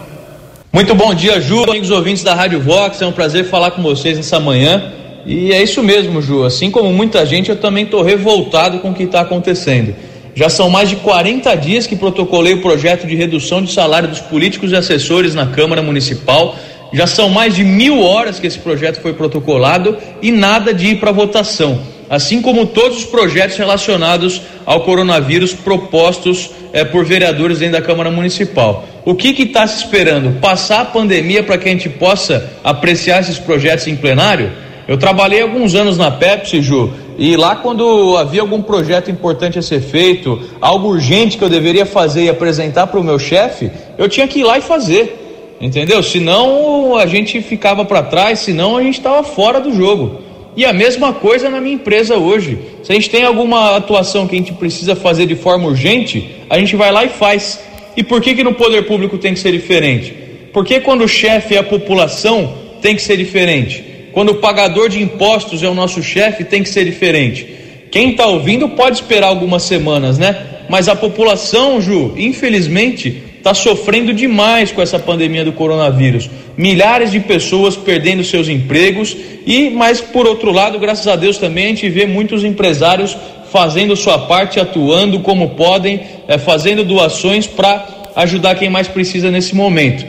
Muito 0.72 0.94
bom 0.94 1.12
dia, 1.12 1.40
Ju, 1.40 1.64
amigos 1.64 1.90
ouvintes 1.90 2.22
da 2.22 2.34
Rádio 2.34 2.60
Vox. 2.60 3.02
É 3.02 3.06
um 3.06 3.12
prazer 3.12 3.46
falar 3.46 3.72
com 3.72 3.82
vocês 3.82 4.16
nessa 4.16 4.38
manhã. 4.38 4.92
E 5.26 5.52
é 5.52 5.62
isso 5.62 5.82
mesmo, 5.82 6.22
Ju. 6.22 6.44
Assim 6.44 6.70
como 6.70 6.92
muita 6.92 7.26
gente, 7.26 7.50
eu 7.50 7.56
também 7.56 7.84
estou 7.84 8.02
revoltado 8.02 8.78
com 8.78 8.90
o 8.90 8.94
que 8.94 9.02
está 9.02 9.20
acontecendo. 9.20 9.94
Já 10.34 10.48
são 10.48 10.70
mais 10.70 10.88
de 10.88 10.96
40 10.96 11.54
dias 11.56 11.86
que 11.86 11.96
protocolei 11.96 12.54
o 12.54 12.62
projeto 12.62 13.06
de 13.06 13.14
redução 13.14 13.62
de 13.62 13.72
salário 13.72 14.08
dos 14.08 14.20
políticos 14.20 14.72
e 14.72 14.76
assessores 14.76 15.34
na 15.34 15.46
Câmara 15.46 15.82
Municipal. 15.82 16.56
Já 16.92 17.06
são 17.06 17.28
mais 17.28 17.54
de 17.54 17.64
mil 17.64 18.02
horas 18.02 18.38
que 18.38 18.46
esse 18.46 18.58
projeto 18.58 19.00
foi 19.00 19.12
protocolado 19.12 19.96
e 20.22 20.30
nada 20.30 20.72
de 20.72 20.88
ir 20.88 21.00
para 21.00 21.12
votação. 21.12 21.80
Assim 22.08 22.42
como 22.42 22.66
todos 22.66 22.98
os 22.98 23.04
projetos 23.04 23.56
relacionados 23.56 24.42
ao 24.66 24.80
coronavírus 24.80 25.52
propostos 25.52 26.50
é, 26.72 26.84
por 26.84 27.04
vereadores 27.04 27.58
dentro 27.58 27.80
da 27.80 27.86
Câmara 27.86 28.10
Municipal. 28.10 28.84
O 29.04 29.14
que 29.14 29.28
está 29.42 29.66
se 29.66 29.84
esperando? 29.84 30.40
Passar 30.40 30.80
a 30.80 30.84
pandemia 30.84 31.42
para 31.42 31.56
que 31.56 31.68
a 31.68 31.72
gente 31.72 31.88
possa 31.88 32.50
apreciar 32.62 33.20
esses 33.20 33.38
projetos 33.38 33.86
em 33.86 33.96
plenário? 33.96 34.50
Eu 34.88 34.98
trabalhei 34.98 35.40
alguns 35.40 35.76
anos 35.76 35.96
na 35.96 36.10
Pepsi, 36.10 36.60
Ju, 36.60 36.92
e 37.20 37.36
lá 37.36 37.54
quando 37.54 38.16
havia 38.16 38.40
algum 38.40 38.62
projeto 38.62 39.10
importante 39.10 39.58
a 39.58 39.62
ser 39.62 39.82
feito, 39.82 40.40
algo 40.58 40.88
urgente 40.88 41.36
que 41.36 41.44
eu 41.44 41.50
deveria 41.50 41.84
fazer 41.84 42.24
e 42.24 42.30
apresentar 42.30 42.86
para 42.86 42.98
o 42.98 43.04
meu 43.04 43.18
chefe, 43.18 43.70
eu 43.98 44.08
tinha 44.08 44.26
que 44.26 44.40
ir 44.40 44.44
lá 44.44 44.56
e 44.56 44.62
fazer. 44.62 45.18
Entendeu? 45.60 46.02
Senão 46.02 46.96
a 46.96 47.04
gente 47.04 47.42
ficava 47.42 47.84
para 47.84 48.02
trás, 48.02 48.38
senão 48.38 48.78
a 48.78 48.82
gente 48.82 48.96
estava 48.96 49.22
fora 49.22 49.60
do 49.60 49.70
jogo. 49.74 50.22
E 50.56 50.64
a 50.64 50.72
mesma 50.72 51.12
coisa 51.12 51.50
na 51.50 51.60
minha 51.60 51.74
empresa 51.74 52.16
hoje. 52.16 52.58
Se 52.82 52.90
a 52.90 52.94
gente 52.94 53.10
tem 53.10 53.22
alguma 53.22 53.76
atuação 53.76 54.26
que 54.26 54.34
a 54.34 54.38
gente 54.38 54.54
precisa 54.54 54.96
fazer 54.96 55.26
de 55.26 55.34
forma 55.34 55.68
urgente, 55.68 56.36
a 56.48 56.58
gente 56.58 56.74
vai 56.74 56.90
lá 56.90 57.04
e 57.04 57.10
faz. 57.10 57.60
E 57.98 58.02
por 58.02 58.22
que, 58.22 58.34
que 58.34 58.42
no 58.42 58.54
poder 58.54 58.86
público 58.86 59.18
tem 59.18 59.34
que 59.34 59.40
ser 59.40 59.52
diferente? 59.52 60.14
Porque 60.54 60.80
quando 60.80 61.04
o 61.04 61.08
chefe 61.08 61.54
é 61.54 61.58
a 61.58 61.62
população, 61.62 62.54
tem 62.80 62.96
que 62.96 63.02
ser 63.02 63.18
diferente. 63.18 63.89
Quando 64.12 64.30
o 64.30 64.34
pagador 64.36 64.88
de 64.88 65.02
impostos 65.02 65.62
é 65.62 65.68
o 65.68 65.74
nosso 65.74 66.02
chefe, 66.02 66.44
tem 66.44 66.62
que 66.62 66.68
ser 66.68 66.84
diferente. 66.84 67.46
Quem 67.90 68.12
está 68.12 68.26
ouvindo 68.26 68.68
pode 68.70 68.96
esperar 68.96 69.28
algumas 69.28 69.62
semanas, 69.62 70.18
né? 70.18 70.36
Mas 70.68 70.88
a 70.88 70.94
população, 70.94 71.80
Ju, 71.80 72.14
infelizmente, 72.16 73.22
está 73.38 73.54
sofrendo 73.54 74.12
demais 74.12 74.70
com 74.70 74.80
essa 74.80 74.98
pandemia 74.98 75.44
do 75.44 75.52
coronavírus. 75.52 76.30
Milhares 76.56 77.10
de 77.10 77.18
pessoas 77.20 77.76
perdendo 77.76 78.22
seus 78.22 78.48
empregos 78.48 79.16
e, 79.46 79.70
mas 79.70 80.00
por 80.00 80.26
outro 80.26 80.52
lado, 80.52 80.78
graças 80.78 81.08
a 81.08 81.16
Deus 81.16 81.38
também 81.38 81.64
a 81.64 81.68
gente 81.68 81.88
vê 81.88 82.06
muitos 82.06 82.44
empresários 82.44 83.16
fazendo 83.50 83.96
sua 83.96 84.18
parte, 84.18 84.60
atuando 84.60 85.20
como 85.20 85.50
podem, 85.50 86.00
é, 86.28 86.38
fazendo 86.38 86.84
doações 86.84 87.46
para 87.46 87.84
ajudar 88.14 88.54
quem 88.54 88.70
mais 88.70 88.86
precisa 88.86 89.30
nesse 89.30 89.54
momento. 89.54 90.06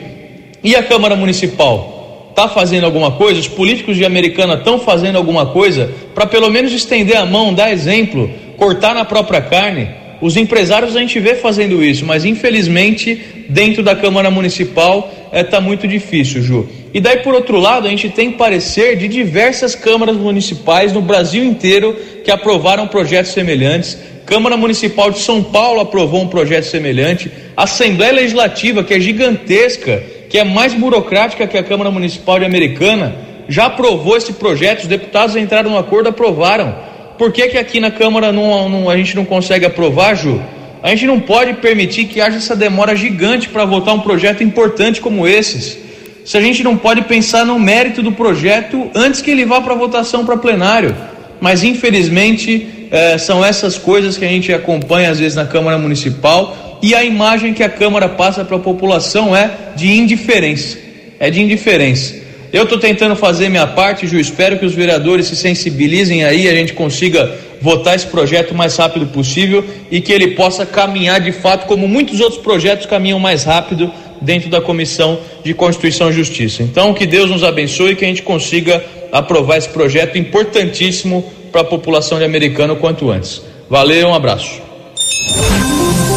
E 0.64 0.76
a 0.76 0.84
Câmara 0.84 1.16
Municipal? 1.16 1.91
Está 2.32 2.48
fazendo 2.48 2.86
alguma 2.86 3.12
coisa, 3.12 3.40
os 3.40 3.48
políticos 3.48 3.96
de 3.96 4.04
Americana 4.04 4.56
estão 4.56 4.80
fazendo 4.80 5.18
alguma 5.18 5.46
coisa 5.48 5.92
para 6.16 6.26
pelo 6.26 6.50
menos 6.50 6.74
estender 6.74 7.18
a 7.18 7.26
mão, 7.26 7.54
dar 7.54 7.72
exemplo, 7.72 8.30
cortar 8.58 8.96
na 8.96 9.06
própria 9.06 9.42
carne. 9.42 9.88
Os 10.22 10.38
empresários 10.38 10.96
a 10.96 11.00
gente 11.00 11.20
vê 11.20 11.36
fazendo 11.36 11.84
isso, 11.84 12.06
mas 12.06 12.26
infelizmente 12.26 13.46
dentro 13.50 13.84
da 13.84 13.96
Câmara 13.96 14.30
Municipal 14.30 15.12
está 15.26 15.38
é, 15.38 15.44
tá 15.44 15.62
muito 15.62 15.88
difícil, 15.88 16.42
Ju. 16.42 16.68
E 16.94 17.00
daí 17.00 17.18
por 17.18 17.34
outro 17.34 17.58
lado, 17.58 17.88
a 17.88 17.90
gente 17.90 18.10
tem 18.10 18.32
parecer 18.32 18.98
de 18.98 19.08
diversas 19.08 19.74
câmaras 19.76 20.18
municipais 20.18 20.94
no 20.94 21.02
Brasil 21.02 21.44
inteiro 21.44 21.96
que 22.24 22.30
aprovaram 22.30 22.88
projetos 22.88 23.32
semelhantes. 23.32 23.98
Câmara 24.26 24.56
Municipal 24.56 25.10
de 25.10 25.20
São 25.20 25.44
Paulo 25.44 25.82
aprovou 25.82 26.22
um 26.22 26.28
projeto 26.28 26.66
semelhante. 26.66 27.32
Assembleia 27.58 28.14
Legislativa, 28.14 28.84
que 28.84 28.94
é 28.94 29.00
gigantesca, 29.00 30.04
que 30.32 30.40
é 30.40 30.46
mais 30.46 30.74
burocrática 30.74 31.46
que 31.46 31.58
a 31.58 31.64
Câmara 31.64 31.92
Municipal 31.92 32.40
de 32.40 32.46
Americana, 32.46 33.14
já 33.50 33.66
aprovou 33.66 34.16
esse 34.16 34.32
projeto, 34.32 34.84
os 34.84 34.88
deputados 34.88 35.36
entraram 35.36 35.72
no 35.72 35.78
acordo, 35.78 36.08
aprovaram. 36.08 36.74
Por 37.18 37.34
que, 37.34 37.50
que 37.50 37.58
aqui 37.58 37.82
na 37.82 37.92
Câmara 37.92 38.32
não, 38.32 38.70
não, 38.70 38.90
a 38.90 38.96
gente 38.96 39.14
não 39.14 39.26
consegue 39.26 39.66
aprovar, 39.66 40.16
Ju? 40.16 40.42
A 40.82 40.88
gente 40.88 41.06
não 41.06 41.20
pode 41.20 41.56
permitir 41.56 42.06
que 42.06 42.22
haja 42.22 42.38
essa 42.38 42.56
demora 42.56 42.96
gigante 42.96 43.50
para 43.50 43.66
votar 43.66 43.94
um 43.94 44.00
projeto 44.00 44.42
importante 44.42 45.02
como 45.02 45.28
esses. 45.28 45.78
Se 46.24 46.38
a 46.38 46.42
gente 46.42 46.64
não 46.64 46.78
pode 46.78 47.02
pensar 47.02 47.46
no 47.46 47.60
mérito 47.60 48.02
do 48.02 48.14
projeto 48.14 48.90
antes 48.96 49.22
que 49.22 49.32
ele 49.32 49.44
vá 49.44 49.60
para 49.60 49.76
votação 49.76 50.26
para 50.26 50.38
plenário. 50.38 50.96
Mas 51.42 51.64
infelizmente 51.64 52.88
eh, 52.92 53.18
são 53.18 53.44
essas 53.44 53.78
coisas 53.78 54.16
que 54.16 54.24
a 54.24 54.28
gente 54.28 54.54
acompanha 54.54 55.10
às 55.10 55.20
vezes 55.20 55.36
na 55.36 55.46
Câmara 55.46 55.78
Municipal 55.78 56.80
e 56.82 56.96
a 56.96 57.04
imagem 57.04 57.54
que 57.54 57.64
a 57.64 57.70
Câmara 57.70 58.08
passa 58.08 58.46
para 58.46 58.58
a 58.58 58.60
população 58.60 59.36
é 59.36 59.50
de 59.76 59.92
indiferença. 59.92 60.78
É 61.20 61.30
de 61.30 61.42
indiferença. 61.42 62.16
Eu 62.54 62.64
estou 62.64 62.78
tentando 62.78 63.16
fazer 63.16 63.50
minha 63.50 63.66
parte, 63.66 64.06
Ju, 64.08 64.20
espero 64.20 64.60
que 64.60 64.66
os 64.66 64.74
vereadores 64.74 65.28
se 65.28 65.36
sensibilizem 65.36 66.26
aí, 66.26 66.50
a 66.50 66.54
gente 66.54 66.74
consiga 66.74 67.34
votar 67.62 67.96
esse 67.96 68.08
projeto 68.08 68.52
o 68.52 68.56
mais 68.56 68.76
rápido 68.76 69.08
possível 69.08 69.64
e 69.90 70.02
que 70.02 70.12
ele 70.12 70.32
possa 70.32 70.66
caminhar 70.66 71.22
de 71.22 71.32
fato, 71.32 71.66
como 71.66 71.88
muitos 71.88 72.20
outros 72.20 72.42
projetos 72.42 72.86
caminham 72.86 73.20
mais 73.20 73.46
rápido 73.46 73.92
dentro 74.22 74.50
da 74.50 74.60
Comissão 74.60 75.20
de 75.44 75.54
Constituição 75.54 76.10
e 76.10 76.14
Justiça. 76.14 76.62
Então, 76.62 76.94
que 76.94 77.06
Deus 77.06 77.30
nos 77.30 77.44
abençoe 77.44 77.94
e 77.94 77.96
que 77.96 78.04
a 78.04 78.08
gente 78.08 78.22
consiga 78.22 78.84
aprovar 79.12 79.58
esse 79.58 79.70
projeto 79.70 80.18
importantíssimo 80.18 81.24
para 81.52 81.62
a 81.62 81.66
população 81.66 82.18
de 82.18 82.26
Americano 82.26 82.76
quanto 82.76 83.12
antes. 83.12 83.42
Valeu, 83.70 84.10
um 84.10 84.14
abraço. 84.14 84.62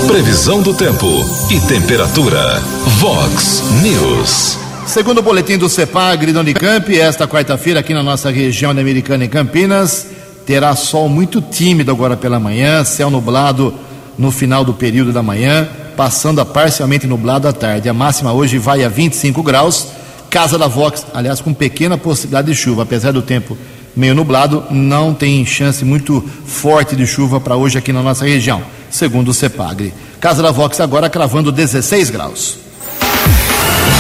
Previsão 0.06 0.62
do 0.62 0.74
tempo 0.74 1.06
e 1.50 1.60
temperatura. 1.66 2.60
Vox 2.98 3.62
News. 3.82 4.58
Segundo 4.86 5.18
o 5.18 5.22
boletim 5.22 5.56
do 5.56 5.68
CEPAG 5.68 6.30
da 6.32 6.40
Unicamp, 6.40 6.96
esta 6.96 7.26
quarta-feira 7.26 7.80
aqui 7.80 7.94
na 7.94 8.02
nossa 8.02 8.30
região 8.30 8.74
de 8.74 8.80
Americana 8.80 9.24
em 9.24 9.28
Campinas, 9.28 10.06
terá 10.46 10.76
sol 10.76 11.08
muito 11.08 11.40
tímido 11.40 11.90
agora 11.90 12.16
pela 12.16 12.38
manhã, 12.38 12.84
céu 12.84 13.10
nublado 13.10 13.74
no 14.18 14.30
final 14.30 14.64
do 14.64 14.74
período 14.74 15.12
da 15.12 15.22
manhã, 15.22 15.66
passando 15.96 16.40
a 16.40 16.44
parcialmente 16.44 17.06
nublado 17.06 17.48
à 17.48 17.52
tarde. 17.52 17.88
A 17.88 17.94
máxima 17.94 18.32
hoje 18.32 18.58
vai 18.58 18.84
a 18.84 18.88
25 18.88 19.42
graus. 19.42 19.88
Casa 20.34 20.58
da 20.58 20.66
Vox, 20.66 21.06
aliás, 21.14 21.40
com 21.40 21.54
pequena 21.54 21.96
possibilidade 21.96 22.48
de 22.48 22.56
chuva, 22.56 22.82
apesar 22.82 23.12
do 23.12 23.22
tempo 23.22 23.56
meio 23.94 24.16
nublado, 24.16 24.64
não 24.68 25.14
tem 25.14 25.46
chance 25.46 25.84
muito 25.84 26.28
forte 26.44 26.96
de 26.96 27.06
chuva 27.06 27.40
para 27.40 27.54
hoje 27.54 27.78
aqui 27.78 27.92
na 27.92 28.02
nossa 28.02 28.24
região, 28.24 28.60
segundo 28.90 29.28
o 29.28 29.32
CEPAGRE. 29.32 29.94
Casa 30.18 30.42
da 30.42 30.50
Vox 30.50 30.80
agora 30.80 31.08
cravando 31.08 31.52
16 31.52 32.10
graus. 32.10 32.56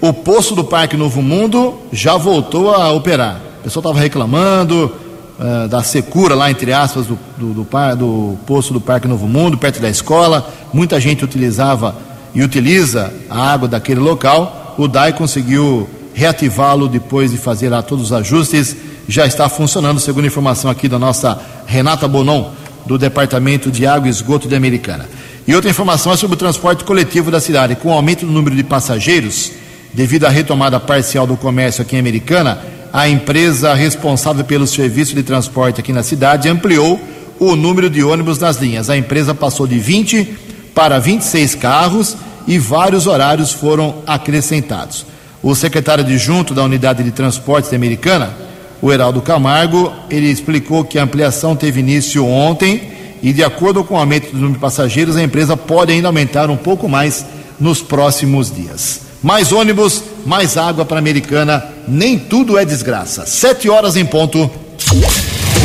o 0.00 0.12
poço 0.12 0.56
do 0.56 0.64
Parque 0.64 0.96
Novo 0.96 1.22
Mundo 1.22 1.78
já 1.92 2.16
voltou 2.16 2.74
a 2.74 2.90
operar. 2.90 3.40
O 3.60 3.62
pessoal 3.62 3.82
estava 3.82 4.00
reclamando 4.00 4.92
uh, 5.38 5.68
da 5.68 5.82
secura 5.82 6.34
lá, 6.34 6.50
entre 6.50 6.72
aspas, 6.72 7.06
do, 7.06 7.18
do, 7.36 7.54
do, 7.54 7.96
do 7.96 8.38
poço 8.46 8.72
do 8.72 8.80
Parque 8.80 9.08
Novo 9.08 9.26
Mundo, 9.26 9.56
perto 9.56 9.80
da 9.80 9.88
escola. 9.88 10.48
Muita 10.72 11.00
gente 11.00 11.24
utilizava 11.24 11.96
e 12.34 12.42
utiliza 12.42 13.12
a 13.30 13.52
água 13.52 13.68
daquele 13.68 14.00
local. 14.00 14.74
O 14.78 14.86
DAI 14.86 15.12
conseguiu 15.12 15.88
reativá-lo 16.14 16.88
depois 16.88 17.30
de 17.30 17.38
fazer 17.38 17.68
lá 17.68 17.82
todos 17.82 18.06
os 18.06 18.12
ajustes. 18.12 18.76
Já 19.08 19.26
está 19.26 19.48
funcionando, 19.48 20.00
segundo 20.00 20.26
informação 20.26 20.70
aqui 20.70 20.88
da 20.88 20.98
nossa 20.98 21.40
Renata 21.66 22.06
Bonon, 22.06 22.50
do 22.84 22.98
Departamento 22.98 23.70
de 23.70 23.86
Água 23.86 24.08
e 24.08 24.10
Esgoto 24.10 24.48
de 24.48 24.54
Americana. 24.54 25.08
E 25.46 25.54
outra 25.54 25.70
informação 25.70 26.12
é 26.12 26.16
sobre 26.16 26.34
o 26.34 26.38
transporte 26.38 26.84
coletivo 26.84 27.30
da 27.30 27.40
cidade. 27.40 27.76
Com 27.76 27.88
o 27.88 27.92
aumento 27.92 28.26
do 28.26 28.32
número 28.32 28.54
de 28.54 28.62
passageiros, 28.62 29.52
devido 29.94 30.26
à 30.26 30.28
retomada 30.28 30.78
parcial 30.78 31.26
do 31.26 31.36
comércio 31.36 31.80
aqui 31.80 31.96
em 31.96 32.00
Americana, 32.00 32.58
a 32.98 33.08
empresa 33.08 33.74
responsável 33.74 34.44
pelo 34.44 34.66
serviço 34.66 35.14
de 35.14 35.22
transporte 35.22 35.80
aqui 35.80 35.92
na 35.92 36.02
cidade 36.02 36.48
ampliou 36.48 37.00
o 37.38 37.54
número 37.54 37.88
de 37.88 38.02
ônibus 38.02 38.40
nas 38.40 38.56
linhas. 38.56 38.90
A 38.90 38.96
empresa 38.96 39.32
passou 39.32 39.68
de 39.68 39.78
20 39.78 40.36
para 40.74 40.98
26 40.98 41.54
carros 41.54 42.16
e 42.44 42.58
vários 42.58 43.06
horários 43.06 43.52
foram 43.52 44.02
acrescentados. 44.04 45.06
O 45.40 45.54
secretário 45.54 46.02
adjunto 46.02 46.52
da 46.52 46.64
unidade 46.64 47.04
de 47.04 47.12
transportes 47.12 47.72
Americana, 47.72 48.34
o 48.82 48.92
Heraldo 48.92 49.22
Camargo, 49.22 49.92
ele 50.10 50.28
explicou 50.28 50.82
que 50.82 50.98
a 50.98 51.04
ampliação 51.04 51.54
teve 51.54 51.78
início 51.78 52.26
ontem 52.26 52.90
e, 53.22 53.32
de 53.32 53.44
acordo 53.44 53.84
com 53.84 53.94
o 53.94 53.98
aumento 53.98 54.32
do 54.32 54.38
número 54.38 54.54
de 54.54 54.58
passageiros, 54.58 55.16
a 55.16 55.22
empresa 55.22 55.56
pode 55.56 55.92
ainda 55.92 56.08
aumentar 56.08 56.50
um 56.50 56.56
pouco 56.56 56.88
mais 56.88 57.24
nos 57.60 57.80
próximos 57.80 58.52
dias. 58.52 59.07
Mais 59.22 59.52
ônibus, 59.52 60.02
mais 60.24 60.56
água 60.56 60.84
para 60.84 60.98
a 60.98 61.00
Americana, 61.00 61.64
nem 61.86 62.18
tudo 62.18 62.56
é 62.56 62.64
desgraça. 62.64 63.26
Sete 63.26 63.68
horas 63.68 63.96
em 63.96 64.04
ponto. 64.04 64.50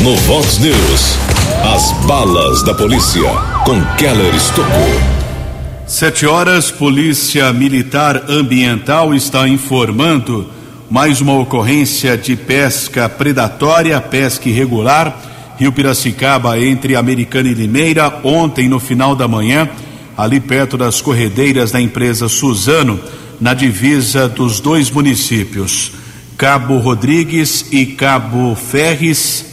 No 0.02 0.16
Vox 0.16 0.58
News, 0.58 1.18
as 1.63 1.92
balas 2.06 2.63
da 2.63 2.74
polícia 2.74 3.30
com 3.63 3.80
Keller 3.96 4.34
Estocou. 4.36 5.24
Sete 5.86 6.26
horas, 6.26 6.72
Polícia 6.72 7.54
Militar 7.54 8.24
Ambiental 8.28 9.13
está 9.13 9.48
informando 9.48 10.50
mais 10.89 11.22
uma 11.22 11.38
ocorrência 11.38 12.18
de 12.18 12.36
pesca 12.36 13.08
predatória, 13.08 14.00
pesca 14.00 14.50
irregular, 14.50 15.20
Rio 15.58 15.72
Piracicaba 15.72 16.60
entre 16.60 16.96
Americana 16.96 17.50
e 17.50 17.54
Limeira, 17.54 18.20
ontem 18.24 18.68
no 18.68 18.80
final 18.80 19.16
da 19.16 19.28
manhã, 19.28 19.70
ali 20.18 20.39
perto 20.39 20.78
das 20.78 21.02
corredeiras 21.02 21.72
da 21.72 21.82
empresa 21.82 22.28
Suzano, 22.30 23.00
na 23.39 23.54
divisa 23.54 24.28
dos 24.28 24.60
dois 24.60 24.89
municípios, 24.89 25.91
Cabo 26.38 26.78
Rodrigues 26.78 27.65
e 27.72 27.86
Cabo 27.86 28.56
Ferres. 28.56 29.46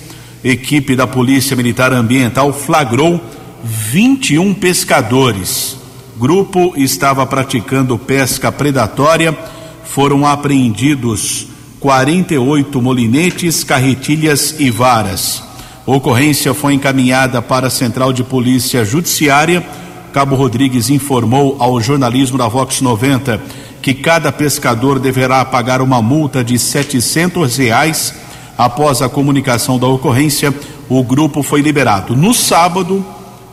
Equipe 0.43 0.97
da 0.97 1.07
Polícia 1.07 1.55
Militar 1.55 1.93
Ambiental 1.93 2.53
flagrou 2.53 3.23
21 3.63 4.55
pescadores. 4.55 5.77
Grupo 6.19 6.73
estava 6.77 7.27
praticando 7.27 7.99
pesca 7.99 8.51
predatória. 8.51 9.37
Foram 9.85 10.27
apreendidos 10.27 11.49
48 11.79 12.81
molinetes, 12.81 13.63
carretilhas 13.65 14.57
e 14.59 14.71
varas. 14.71 15.43
Ocorrência 15.87 16.55
foi 16.55 16.75
encaminhada 16.75 17.43
para 17.43 17.67
a 17.67 17.71
Central 17.71 18.13
de 18.13 18.23
Polícia 18.23 18.85
Judiciária. 18.85 19.65
Cabo 20.13 20.35
Rodrigues 20.37 20.91
informou 20.91 21.57
ao 21.59 21.81
jornalismo 21.81 22.37
da 22.37 22.49
Vox 22.49 22.81
90 22.81 23.41
que 23.83 23.95
cada 23.95 24.31
pescador 24.31 24.99
deverá 24.99 25.45
pagar 25.45 25.81
uma 25.81 26.03
multa 26.03 26.45
de 26.45 26.59
setecentos 26.59 27.57
reais. 27.57 28.15
Após 28.57 29.01
a 29.01 29.09
comunicação 29.09 29.79
da 29.79 29.87
ocorrência, 29.87 30.55
o 30.89 31.03
grupo 31.03 31.43
foi 31.43 31.63
liberado. 31.63 32.15
No 32.15 32.35
sábado, 32.35 33.05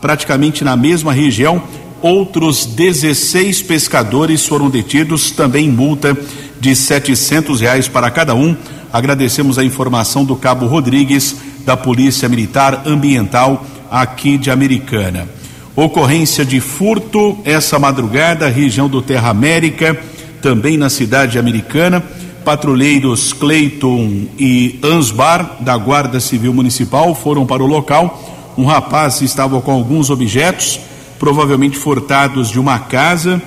praticamente 0.02 0.64
na 0.64 0.76
mesma 0.76 1.14
região, 1.14 1.64
outros 2.02 2.66
16 2.66 3.62
pescadores 3.64 4.46
foram 4.46 4.70
detidos, 4.70 5.32
também 5.32 5.70
multa 5.70 6.18
de 6.60 6.76
setecentos 6.76 7.62
reais 7.62 7.88
para 7.88 8.12
cada 8.12 8.36
um. 8.36 8.56
Agradecemos 8.92 9.58
a 9.58 9.64
informação 9.64 10.26
do 10.26 10.36
Cabo 10.36 10.66
Rodrigues, 10.66 11.38
da 11.66 11.78
Polícia 11.78 12.28
Militar 12.28 12.84
Ambiental 12.86 13.66
aqui 13.90 14.38
de 14.38 14.52
Americana. 14.52 15.28
Ocorrência 15.76 16.44
de 16.44 16.60
furto 16.60 17.38
essa 17.46 17.78
madrugada, 17.80 18.50
região 18.50 18.90
do 18.90 19.02
Terra 19.02 19.30
América 19.30 19.98
também 20.42 20.78
na 20.78 20.90
cidade 20.90 21.38
americana. 21.38 22.04
Patrulheiros 22.44 23.34
Cleiton 23.34 24.28
e 24.40 24.80
Ansbar, 24.82 25.58
da 25.60 25.76
Guarda 25.78 26.20
Civil 26.20 26.54
Municipal, 26.54 27.14
foram 27.14 27.46
para 27.46 27.62
o 27.62 27.68
local. 27.68 28.54
Um 28.58 28.66
rapaz 28.66 29.22
estava 29.22 29.60
com 29.60 29.72
alguns 29.72 30.10
objetos, 30.10 30.80
provavelmente 31.20 31.78
furtados 31.78 32.50
de 32.50 32.60
uma 32.60 32.80
casa. 32.80 33.42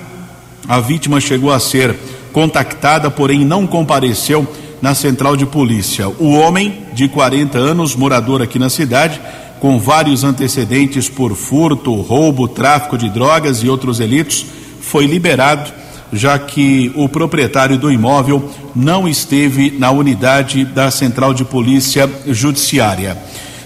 A 0.67 0.79
vítima 0.79 1.19
chegou 1.19 1.51
a 1.51 1.59
ser 1.59 1.95
contactada, 2.31 3.09
porém 3.09 3.43
não 3.43 3.65
compareceu 3.65 4.47
na 4.81 4.93
central 4.93 5.35
de 5.35 5.45
polícia. 5.45 6.07
O 6.07 6.33
homem, 6.33 6.83
de 6.93 7.07
40 7.07 7.57
anos, 7.57 7.95
morador 7.95 8.41
aqui 8.41 8.59
na 8.59 8.69
cidade, 8.69 9.19
com 9.59 9.79
vários 9.79 10.23
antecedentes 10.23 11.09
por 11.09 11.35
furto, 11.35 11.93
roubo, 12.01 12.47
tráfico 12.47 12.97
de 12.97 13.09
drogas 13.09 13.63
e 13.63 13.69
outros 13.69 13.97
delitos, 13.97 14.45
foi 14.79 15.05
liberado 15.05 15.80
já 16.11 16.37
que 16.37 16.91
o 16.95 17.07
proprietário 17.07 17.77
do 17.77 17.91
imóvel 17.91 18.49
não 18.75 19.07
esteve 19.07 19.71
na 19.77 19.91
unidade 19.91 20.65
da 20.65 20.91
Central 20.91 21.33
de 21.33 21.45
Polícia 21.45 22.09
Judiciária. 22.27 23.17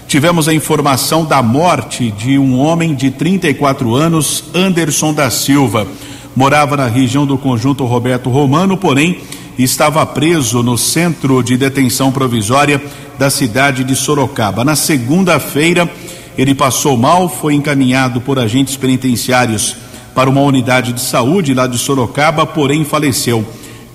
Tivemos 0.06 0.46
a 0.46 0.54
informação 0.54 1.24
da 1.24 1.42
morte 1.42 2.12
de 2.12 2.38
um 2.38 2.58
homem 2.58 2.94
de 2.94 3.10
34 3.10 3.94
anos, 3.94 4.44
Anderson 4.54 5.12
da 5.12 5.30
Silva. 5.30 5.86
Morava 6.34 6.76
na 6.76 6.86
região 6.86 7.26
do 7.26 7.36
conjunto 7.36 7.84
Roberto 7.84 8.30
Romano, 8.30 8.76
porém 8.76 9.18
estava 9.58 10.04
preso 10.06 10.62
no 10.62 10.78
centro 10.78 11.42
de 11.42 11.56
detenção 11.56 12.12
provisória 12.12 12.80
da 13.18 13.30
cidade 13.30 13.82
de 13.82 13.96
Sorocaba. 13.96 14.64
Na 14.64 14.76
segunda-feira, 14.76 15.90
ele 16.38 16.54
passou 16.54 16.96
mal, 16.96 17.28
foi 17.28 17.54
encaminhado 17.54 18.20
por 18.20 18.38
agentes 18.38 18.76
penitenciários 18.76 19.76
para 20.16 20.30
uma 20.30 20.40
unidade 20.40 20.94
de 20.94 21.00
saúde 21.02 21.52
lá 21.52 21.66
de 21.66 21.76
Sorocaba, 21.76 22.46
porém 22.46 22.86
faleceu. 22.86 23.46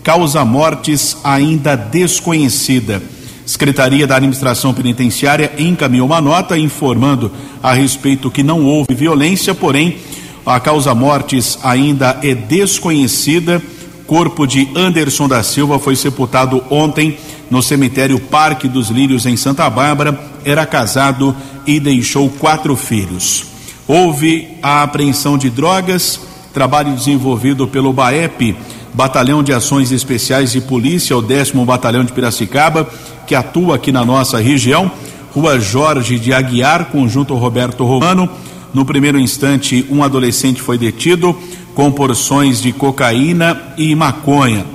Causa 0.03 0.45
mortes 0.45 1.17
ainda 1.23 1.75
desconhecida. 1.75 3.01
Secretaria 3.43 4.05
da 4.05 4.17
Administração 4.17 4.71
Penitenciária 4.71 5.51
encaminhou 5.57 6.05
uma 6.05 6.21
nota 6.21 6.55
informando 6.59 7.31
a 7.61 7.73
respeito 7.73 8.29
que 8.29 8.43
não 8.43 8.63
houve 8.63 8.93
violência, 8.93 9.55
porém 9.55 9.97
a 10.45 10.59
causa 10.59 10.93
mortes 10.93 11.57
ainda 11.63 12.19
é 12.21 12.35
desconhecida. 12.35 13.59
Corpo 14.05 14.45
de 14.45 14.69
Anderson 14.75 15.27
da 15.27 15.41
Silva 15.41 15.79
foi 15.79 15.95
sepultado 15.95 16.63
ontem 16.69 17.17
no 17.49 17.63
cemitério 17.63 18.19
Parque 18.19 18.67
dos 18.67 18.89
Lírios 18.89 19.25
em 19.25 19.35
Santa 19.35 19.67
Bárbara. 19.71 20.19
Era 20.45 20.67
casado 20.67 21.35
e 21.65 21.79
deixou 21.79 22.29
quatro 22.29 22.75
filhos. 22.75 23.50
Houve 23.93 24.47
a 24.63 24.83
apreensão 24.83 25.37
de 25.37 25.49
drogas, 25.49 26.17
trabalho 26.53 26.95
desenvolvido 26.95 27.67
pelo 27.67 27.91
BAEP, 27.91 28.55
Batalhão 28.93 29.43
de 29.43 29.51
Ações 29.51 29.91
Especiais 29.91 30.53
de 30.53 30.61
Polícia, 30.61 31.17
o 31.17 31.21
décimo 31.21 31.65
Batalhão 31.65 32.05
de 32.05 32.13
Piracicaba, 32.13 32.89
que 33.27 33.35
atua 33.35 33.75
aqui 33.75 33.91
na 33.91 34.05
nossa 34.05 34.39
região. 34.39 34.89
Rua 35.35 35.59
Jorge 35.59 36.17
de 36.17 36.31
Aguiar, 36.31 36.85
conjunto 36.85 37.35
Roberto 37.35 37.83
Romano. 37.83 38.29
No 38.73 38.85
primeiro 38.85 39.19
instante, 39.19 39.85
um 39.89 40.01
adolescente 40.01 40.61
foi 40.61 40.77
detido 40.77 41.37
com 41.75 41.91
porções 41.91 42.61
de 42.61 42.71
cocaína 42.71 43.73
e 43.77 43.93
maconha, 43.93 44.65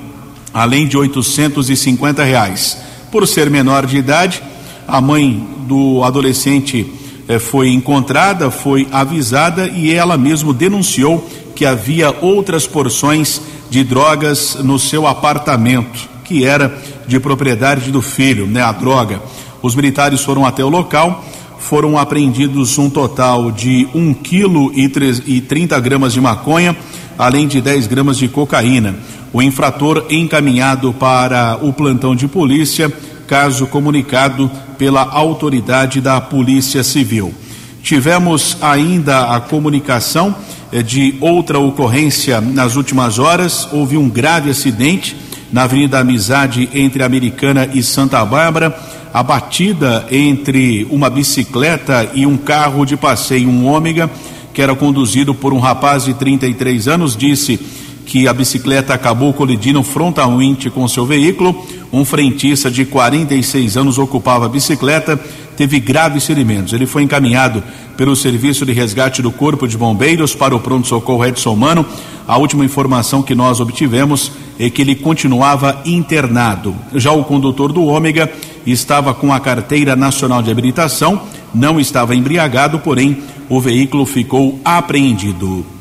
além 0.52 0.86
de 0.86 0.98
850 0.98 2.22
reais. 2.22 2.76
Por 3.10 3.26
ser 3.26 3.48
menor 3.48 3.86
de 3.86 3.96
idade, 3.96 4.42
a 4.86 5.00
mãe 5.00 5.42
do 5.66 6.04
adolescente 6.04 7.05
foi 7.40 7.70
encontrada, 7.70 8.50
foi 8.50 8.86
avisada 8.92 9.68
e 9.68 9.92
ela 9.92 10.16
mesmo 10.16 10.52
denunciou 10.52 11.28
que 11.54 11.64
havia 11.64 12.14
outras 12.20 12.66
porções 12.66 13.40
de 13.70 13.82
drogas 13.82 14.56
no 14.62 14.78
seu 14.78 15.06
apartamento, 15.06 16.08
que 16.24 16.44
era 16.44 16.76
de 17.06 17.18
propriedade 17.18 17.90
do 17.90 18.02
filho, 18.02 18.46
né, 18.46 18.62
a 18.62 18.72
droga. 18.72 19.20
Os 19.62 19.74
militares 19.74 20.20
foram 20.22 20.44
até 20.44 20.64
o 20.64 20.68
local 20.68 21.24
foram 21.66 21.98
apreendidos 21.98 22.78
um 22.78 22.88
total 22.88 23.50
de 23.50 23.88
1 23.92 24.14
quilo 24.14 24.72
e 24.72 25.40
30 25.40 25.80
gramas 25.80 26.12
de 26.12 26.20
maconha, 26.20 26.76
além 27.18 27.48
de 27.48 27.60
10 27.60 27.88
gramas 27.88 28.18
de 28.18 28.28
cocaína. 28.28 28.94
O 29.32 29.42
infrator 29.42 30.06
encaminhado 30.08 30.92
para 30.92 31.58
o 31.60 31.72
plantão 31.72 32.14
de 32.14 32.28
polícia, 32.28 32.92
caso 33.26 33.66
comunicado 33.66 34.50
pela 34.78 35.02
autoridade 35.02 36.00
da 36.00 36.20
Polícia 36.20 36.82
Civil. 36.82 37.34
Tivemos 37.82 38.56
ainda 38.60 39.34
a 39.34 39.40
comunicação 39.40 40.34
eh, 40.72 40.82
de 40.82 41.16
outra 41.20 41.58
ocorrência 41.58 42.40
nas 42.40 42.76
últimas 42.76 43.18
horas. 43.18 43.68
Houve 43.72 43.96
um 43.96 44.08
grave 44.08 44.50
acidente 44.50 45.16
na 45.52 45.62
Avenida 45.62 45.98
Amizade 45.98 46.68
entre 46.74 47.02
Americana 47.02 47.68
e 47.72 47.82
Santa 47.82 48.24
Bárbara 48.24 48.76
a 49.16 49.22
batida 49.22 50.06
entre 50.10 50.86
uma 50.90 51.08
bicicleta 51.08 52.10
e 52.12 52.26
um 52.26 52.36
carro 52.36 52.84
de 52.84 52.98
passeio, 52.98 53.48
um 53.48 53.66
ômega, 53.66 54.10
que 54.52 54.60
era 54.60 54.74
conduzido 54.74 55.34
por 55.34 55.54
um 55.54 55.58
rapaz 55.58 56.04
de 56.04 56.12
33 56.12 56.86
anos, 56.86 57.16
disse 57.16 57.58
que 58.06 58.28
a 58.28 58.32
bicicleta 58.32 58.94
acabou 58.94 59.34
colidindo 59.34 59.82
frontalmente 59.82 60.70
com 60.70 60.86
seu 60.86 61.04
veículo. 61.04 61.66
Um 61.92 62.04
frentista 62.04 62.70
de 62.70 62.84
46 62.84 63.76
anos 63.76 63.98
ocupava 63.98 64.46
a 64.46 64.48
bicicleta, 64.48 65.20
teve 65.56 65.80
graves 65.80 66.24
ferimentos. 66.24 66.72
Ele 66.72 66.86
foi 66.86 67.02
encaminhado 67.02 67.62
pelo 67.96 68.14
Serviço 68.14 68.64
de 68.64 68.72
Resgate 68.72 69.20
do 69.20 69.32
Corpo 69.32 69.66
de 69.66 69.76
Bombeiros 69.76 70.34
para 70.34 70.54
o 70.54 70.60
pronto-socorro 70.60 71.24
Edson 71.24 71.56
Mano. 71.56 71.84
A 72.28 72.38
última 72.38 72.64
informação 72.64 73.22
que 73.22 73.34
nós 73.34 73.60
obtivemos 73.60 74.30
é 74.58 74.70
que 74.70 74.82
ele 74.82 74.94
continuava 74.94 75.82
internado. 75.84 76.74
Já 76.94 77.10
o 77.10 77.24
condutor 77.24 77.72
do 77.72 77.84
Ômega 77.84 78.32
estava 78.64 79.12
com 79.12 79.32
a 79.32 79.40
carteira 79.40 79.96
nacional 79.96 80.42
de 80.42 80.50
habilitação, 80.50 81.22
não 81.52 81.80
estava 81.80 82.14
embriagado, 82.14 82.78
porém 82.78 83.18
o 83.48 83.60
veículo 83.60 84.06
ficou 84.06 84.60
apreendido. 84.64 85.75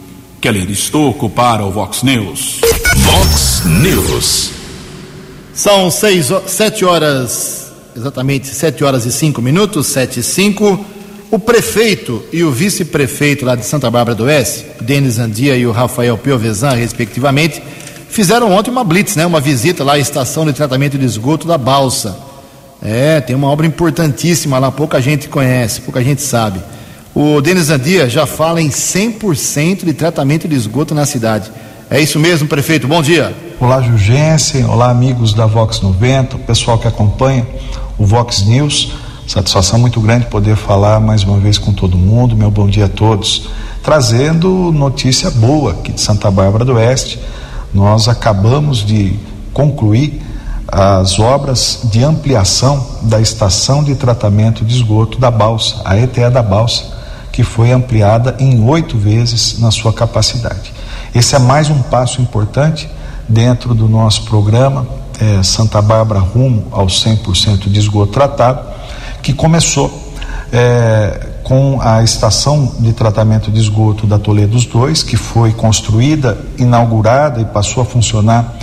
Keller 0.46 0.70
Estocco 0.70 1.28
para 1.28 1.66
o 1.66 1.72
Vox 1.72 2.04
News. 2.04 2.62
Vox 2.98 3.64
News. 3.66 4.52
São 5.56 5.90
seis, 5.90 6.28
sete 6.46 6.86
horas, 6.86 7.72
exatamente 7.98 8.50
sete 8.50 8.84
horas 8.84 9.08
e 9.08 9.12
cinco 9.12 9.42
minutos, 9.42 9.88
sete 9.88 10.20
e 10.20 10.24
cinco. 10.24 10.86
O 11.32 11.40
prefeito 11.40 12.24
e 12.32 12.44
o 12.44 12.52
vice-prefeito 12.52 13.44
lá 13.44 13.56
de 13.56 13.66
Santa 13.66 13.90
Bárbara 13.90 14.14
do 14.14 14.26
Oeste, 14.26 14.68
Denis 14.82 15.18
Andia 15.18 15.58
e 15.58 15.66
o 15.66 15.72
Rafael 15.72 16.16
Piovesan, 16.16 16.76
respectivamente, 16.76 17.60
fizeram 18.08 18.52
ontem 18.52 18.70
uma 18.70 18.84
blitz, 18.84 19.16
né, 19.16 19.26
uma 19.26 19.40
visita 19.40 19.84
lá 19.84 19.94
à 19.94 19.98
estação 19.98 20.46
de 20.46 20.54
tratamento 20.54 20.96
de 20.96 21.06
esgoto 21.06 21.48
da 21.48 21.58
Balsa. 21.58 22.20
É, 22.84 23.20
tem 23.20 23.36
uma 23.36 23.50
obra 23.50 23.66
importantíssima 23.66 24.60
lá, 24.60 24.72
pouca 24.72 25.02
gente 25.02 25.28
conhece, 25.28 25.82
pouca 25.82 26.04
gente 26.04 26.22
sabe. 26.22 26.60
O 27.16 27.40
Denis 27.40 27.70
Andia 27.70 28.10
já 28.10 28.26
fala 28.26 28.62
em 28.62 28.68
100% 28.68 29.86
de 29.86 29.94
tratamento 29.94 30.50
de 30.50 30.56
esgoto 30.56 30.94
na 30.94 31.06
cidade. 31.06 31.50
É 31.90 32.02
isso 32.02 32.20
mesmo, 32.20 32.46
prefeito? 32.46 32.90
Bom 32.90 33.02
dia. 33.02 33.34
Olá, 33.58 33.82
Jugensen. 33.82 34.66
Olá, 34.66 34.90
amigos 34.90 35.34
da 35.34 35.46
Vox 35.46 35.80
90, 35.80 36.36
o 36.36 36.40
pessoal 36.40 36.78
que 36.78 36.90
acompanha 36.90 37.48
o 37.98 38.06
Vox 38.06 38.42
News. 38.42 38.92
Satisfação 39.26 39.80
muito 39.80 40.02
grande 40.02 40.26
poder 40.26 40.58
falar 40.58 41.00
mais 41.00 41.24
uma 41.24 41.38
vez 41.38 41.58
com 41.58 41.72
todo 41.72 41.98
mundo. 41.98 42.36
Meu 42.36 42.52
bom 42.52 42.68
dia 42.68 42.84
a 42.84 42.90
todos. 42.90 43.48
Trazendo 43.82 44.50
notícia 44.74 45.32
boa 45.32 45.72
aqui 45.72 45.94
de 45.94 46.02
Santa 46.02 46.30
Bárbara 46.30 46.66
do 46.66 46.74
Oeste. 46.74 47.18
Nós 47.74 48.10
acabamos 48.10 48.86
de 48.86 49.18
concluir 49.54 50.22
as 50.68 51.18
obras 51.18 51.80
de 51.86 52.04
ampliação 52.04 52.86
da 53.04 53.22
estação 53.22 53.86
de 53.86 53.96
tratamento 53.96 54.66
de 54.66 54.76
esgoto 54.76 55.18
da 55.18 55.32
Balsa, 55.32 55.82
a 55.86 55.98
ETA 55.98 56.30
da 56.30 56.44
Balsa, 56.44 56.94
que 57.36 57.44
foi 57.44 57.74
ampliada 57.74 58.34
em 58.40 58.64
oito 58.64 58.98
vezes 58.98 59.60
na 59.60 59.70
sua 59.70 59.92
capacidade. 59.92 60.74
Esse 61.14 61.36
é 61.36 61.40
mais 61.40 61.70
um 61.70 61.82
passo 61.82 62.22
importante 62.22 62.90
dentro 63.28 63.76
do 63.76 63.90
nosso 63.90 64.24
programa 64.24 64.88
é, 65.20 65.44
Santa 65.44 65.82
Bárbara 65.82 66.22
rumo 66.22 66.66
ao 66.72 66.88
100% 66.88 67.70
de 67.70 67.78
esgoto 67.78 68.14
tratado, 68.14 68.66
que 69.22 69.34
começou 69.34 70.14
é, 70.50 71.28
com 71.44 71.78
a 71.82 72.02
estação 72.04 72.72
de 72.80 72.94
tratamento 72.94 73.52
de 73.52 73.60
esgoto 73.60 74.08
da 74.08 74.18
Toledos 74.18 74.66
2, 74.66 75.04
que 75.04 75.18
foi 75.18 75.52
construída, 75.52 76.38
inaugurada 76.58 77.42
e 77.42 77.46
passou 77.46 77.84
a 77.84 77.86
funcionar 77.86 78.56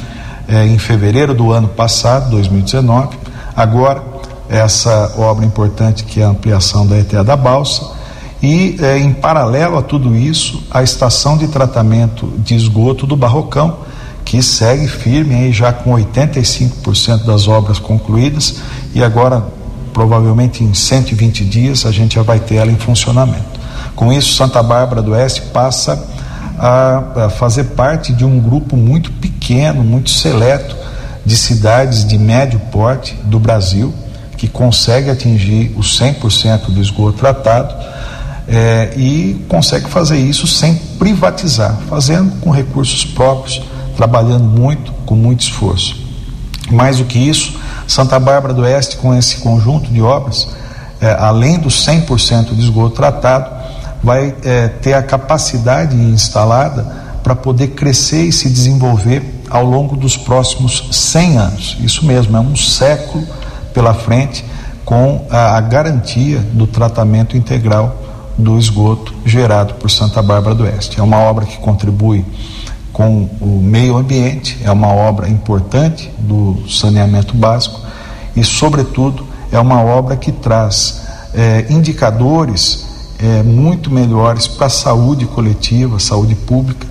é, 0.48 0.66
em 0.66 0.78
fevereiro 0.78 1.34
do 1.34 1.52
ano 1.52 1.68
passado, 1.68 2.30
2019. 2.30 3.18
Agora, 3.54 4.02
essa 4.48 5.12
obra 5.18 5.44
importante 5.44 6.04
que 6.04 6.22
é 6.22 6.24
a 6.24 6.28
ampliação 6.28 6.86
da 6.86 6.96
ETA 6.96 7.22
da 7.22 7.36
Balsa. 7.36 8.00
E, 8.42 8.76
é, 8.80 8.98
em 8.98 9.12
paralelo 9.12 9.78
a 9.78 9.82
tudo 9.82 10.16
isso, 10.16 10.64
a 10.70 10.82
estação 10.82 11.38
de 11.38 11.46
tratamento 11.46 12.26
de 12.38 12.56
esgoto 12.56 13.06
do 13.06 13.16
Barrocão, 13.16 13.78
que 14.24 14.42
segue 14.42 14.88
firme 14.88 15.34
aí 15.34 15.52
já 15.52 15.72
com 15.72 15.92
85% 15.92 17.24
das 17.24 17.46
obras 17.46 17.78
concluídas 17.78 18.56
e 18.94 19.02
agora 19.02 19.44
provavelmente 19.92 20.64
em 20.64 20.72
120 20.72 21.44
dias 21.44 21.84
a 21.84 21.92
gente 21.92 22.14
já 22.14 22.22
vai 22.22 22.40
ter 22.40 22.56
ela 22.56 22.70
em 22.70 22.76
funcionamento. 22.76 23.60
Com 23.94 24.12
isso, 24.12 24.34
Santa 24.34 24.62
Bárbara 24.62 25.02
do 25.02 25.12
Oeste 25.12 25.42
passa 25.52 26.02
a, 26.58 27.24
a 27.26 27.30
fazer 27.30 27.64
parte 27.64 28.12
de 28.12 28.24
um 28.24 28.40
grupo 28.40 28.76
muito 28.76 29.12
pequeno, 29.12 29.84
muito 29.84 30.10
seleto 30.10 30.74
de 31.24 31.36
cidades 31.36 32.04
de 32.04 32.18
médio 32.18 32.58
porte 32.72 33.14
do 33.24 33.38
Brasil 33.38 33.92
que 34.36 34.48
consegue 34.48 35.08
atingir 35.08 35.72
os 35.76 35.96
100% 36.00 36.70
do 36.70 36.80
esgoto 36.80 37.18
tratado 37.18 37.72
é, 38.52 38.92
e 38.98 39.42
consegue 39.48 39.88
fazer 39.88 40.18
isso 40.18 40.46
sem 40.46 40.74
privatizar, 40.98 41.74
fazendo 41.88 42.38
com 42.40 42.50
recursos 42.50 43.02
próprios, 43.02 43.62
trabalhando 43.96 44.44
muito, 44.44 44.92
com 45.06 45.14
muito 45.14 45.40
esforço. 45.40 45.96
Mais 46.70 46.98
do 46.98 47.06
que 47.06 47.18
isso, 47.18 47.58
Santa 47.88 48.20
Bárbara 48.20 48.52
do 48.52 48.60
Oeste, 48.60 48.98
com 48.98 49.14
esse 49.14 49.38
conjunto 49.38 49.90
de 49.90 50.02
obras, 50.02 50.48
é, 51.00 51.16
além 51.18 51.58
dos 51.58 51.84
100% 51.86 52.54
de 52.54 52.60
esgoto 52.60 52.96
tratado, 52.96 53.50
vai 54.02 54.34
é, 54.44 54.68
ter 54.68 54.92
a 54.92 55.02
capacidade 55.02 55.96
instalada 55.96 56.84
para 57.22 57.34
poder 57.34 57.68
crescer 57.68 58.24
e 58.26 58.32
se 58.32 58.50
desenvolver 58.50 59.42
ao 59.48 59.64
longo 59.64 59.96
dos 59.96 60.16
próximos 60.16 60.88
100 60.90 61.38
anos. 61.38 61.76
Isso 61.80 62.04
mesmo, 62.04 62.36
é 62.36 62.40
um 62.40 62.54
século 62.54 63.26
pela 63.72 63.94
frente 63.94 64.44
com 64.84 65.26
a, 65.30 65.56
a 65.56 65.60
garantia 65.62 66.40
do 66.52 66.66
tratamento 66.66 67.34
integral 67.34 68.01
do 68.42 68.58
esgoto 68.58 69.14
gerado 69.24 69.74
por 69.74 69.90
Santa 69.90 70.20
Bárbara 70.20 70.54
do 70.54 70.64
Oeste. 70.64 70.98
É 70.98 71.02
uma 71.02 71.18
obra 71.18 71.46
que 71.46 71.56
contribui 71.58 72.24
com 72.92 73.28
o 73.40 73.60
meio 73.62 73.96
ambiente, 73.96 74.58
é 74.62 74.70
uma 74.70 74.88
obra 74.88 75.28
importante 75.28 76.10
do 76.18 76.62
saneamento 76.68 77.34
básico 77.34 77.80
e, 78.36 78.44
sobretudo, 78.44 79.26
é 79.50 79.58
uma 79.58 79.82
obra 79.82 80.16
que 80.16 80.30
traz 80.30 81.02
é, 81.32 81.66
indicadores 81.70 82.86
é, 83.18 83.42
muito 83.42 83.90
melhores 83.90 84.46
para 84.46 84.66
a 84.66 84.70
saúde 84.70 85.26
coletiva, 85.26 85.98
saúde 85.98 86.34
pública 86.34 86.86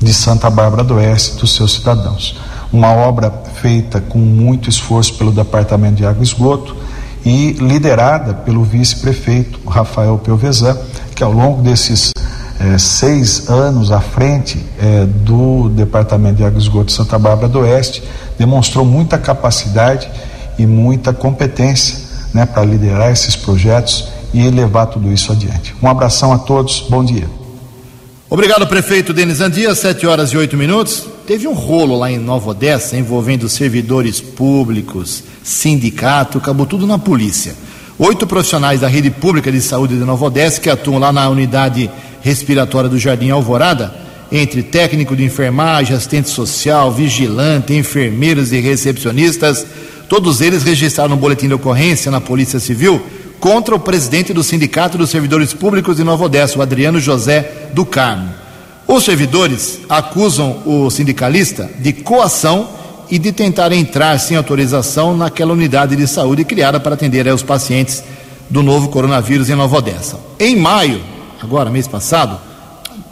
de 0.00 0.12
Santa 0.12 0.50
Bárbara 0.50 0.84
do 0.84 0.94
Oeste, 0.94 1.36
dos 1.38 1.54
seus 1.54 1.74
cidadãos. 1.74 2.38
Uma 2.72 2.92
obra 2.92 3.32
feita 3.54 4.00
com 4.00 4.18
muito 4.18 4.68
esforço 4.68 5.14
pelo 5.14 5.32
Departamento 5.32 5.96
de 5.96 6.04
Água 6.04 6.20
e 6.20 6.26
Esgoto 6.26 6.76
e 7.24 7.52
liderada 7.52 8.34
pelo 8.34 8.62
vice-prefeito 8.62 9.60
Rafael 9.66 10.18
Pelvezan, 10.18 10.76
que 11.14 11.24
ao 11.24 11.32
longo 11.32 11.62
desses 11.62 12.12
é, 12.60 12.78
seis 12.78 13.48
anos 13.48 13.90
à 13.90 14.00
frente 14.00 14.64
é, 14.78 15.04
do 15.06 15.68
Departamento 15.70 16.36
de 16.36 16.44
Água 16.44 16.58
e 16.58 16.62
Esgoto 16.62 16.86
de 16.86 16.92
Santa 16.92 17.18
Bárbara 17.18 17.48
do 17.48 17.60
Oeste, 17.60 18.02
demonstrou 18.38 18.84
muita 18.84 19.18
capacidade 19.18 20.08
e 20.58 20.66
muita 20.66 21.12
competência 21.12 21.98
né, 22.32 22.46
para 22.46 22.64
liderar 22.64 23.10
esses 23.10 23.34
projetos 23.36 24.08
e 24.32 24.50
levar 24.50 24.86
tudo 24.86 25.12
isso 25.12 25.32
adiante. 25.32 25.74
Um 25.82 25.88
abração 25.88 26.32
a 26.32 26.38
todos, 26.38 26.86
bom 26.88 27.04
dia. 27.04 27.43
Obrigado, 28.34 28.66
prefeito 28.66 29.12
Denis 29.12 29.40
Andia, 29.40 29.72
7 29.76 30.08
horas 30.08 30.30
e 30.30 30.36
8 30.36 30.56
minutos. 30.56 31.06
Teve 31.24 31.46
um 31.46 31.52
rolo 31.52 31.96
lá 31.96 32.10
em 32.10 32.18
Nova 32.18 32.50
Odessa 32.50 32.96
envolvendo 32.96 33.48
servidores 33.48 34.20
públicos, 34.20 35.22
sindicato, 35.44 36.38
acabou 36.38 36.66
tudo 36.66 36.84
na 36.84 36.98
polícia. 36.98 37.54
Oito 37.96 38.26
profissionais 38.26 38.80
da 38.80 38.88
rede 38.88 39.08
pública 39.08 39.52
de 39.52 39.60
saúde 39.60 39.96
de 39.96 40.04
Nova 40.04 40.24
Odessa 40.24 40.60
que 40.60 40.68
atuam 40.68 40.98
lá 40.98 41.12
na 41.12 41.28
unidade 41.28 41.88
respiratória 42.22 42.90
do 42.90 42.98
Jardim 42.98 43.30
Alvorada, 43.30 43.94
entre 44.32 44.64
técnico 44.64 45.14
de 45.14 45.22
enfermagem, 45.22 45.94
assistente 45.94 46.28
social, 46.28 46.90
vigilante, 46.90 47.72
enfermeiros 47.72 48.52
e 48.52 48.58
recepcionistas, 48.58 49.64
todos 50.08 50.40
eles 50.40 50.64
registraram 50.64 51.14
um 51.14 51.18
boletim 51.18 51.46
de 51.46 51.54
ocorrência 51.54 52.10
na 52.10 52.20
Polícia 52.20 52.58
Civil 52.58 53.00
contra 53.44 53.74
o 53.74 53.78
presidente 53.78 54.32
do 54.32 54.42
Sindicato 54.42 54.96
dos 54.96 55.10
Servidores 55.10 55.52
Públicos 55.52 55.98
de 55.98 56.02
Nova 56.02 56.24
Odessa, 56.24 56.58
o 56.58 56.62
Adriano 56.62 56.98
José 56.98 57.68
do 57.74 57.84
Carmo. 57.84 58.30
Os 58.88 59.04
servidores 59.04 59.80
acusam 59.86 60.62
o 60.64 60.88
sindicalista 60.88 61.68
de 61.78 61.92
coação 61.92 62.66
e 63.10 63.18
de 63.18 63.32
tentar 63.32 63.70
entrar 63.70 64.18
sem 64.18 64.34
autorização 64.34 65.14
naquela 65.14 65.52
unidade 65.52 65.94
de 65.94 66.06
saúde 66.06 66.42
criada 66.42 66.80
para 66.80 66.94
atender 66.94 67.26
os 67.26 67.42
pacientes 67.42 68.02
do 68.48 68.62
novo 68.62 68.88
coronavírus 68.88 69.50
em 69.50 69.54
Nova 69.54 69.76
Odessa. 69.76 70.18
Em 70.40 70.56
maio, 70.56 71.02
agora 71.42 71.68
mês 71.68 71.86
passado, 71.86 72.40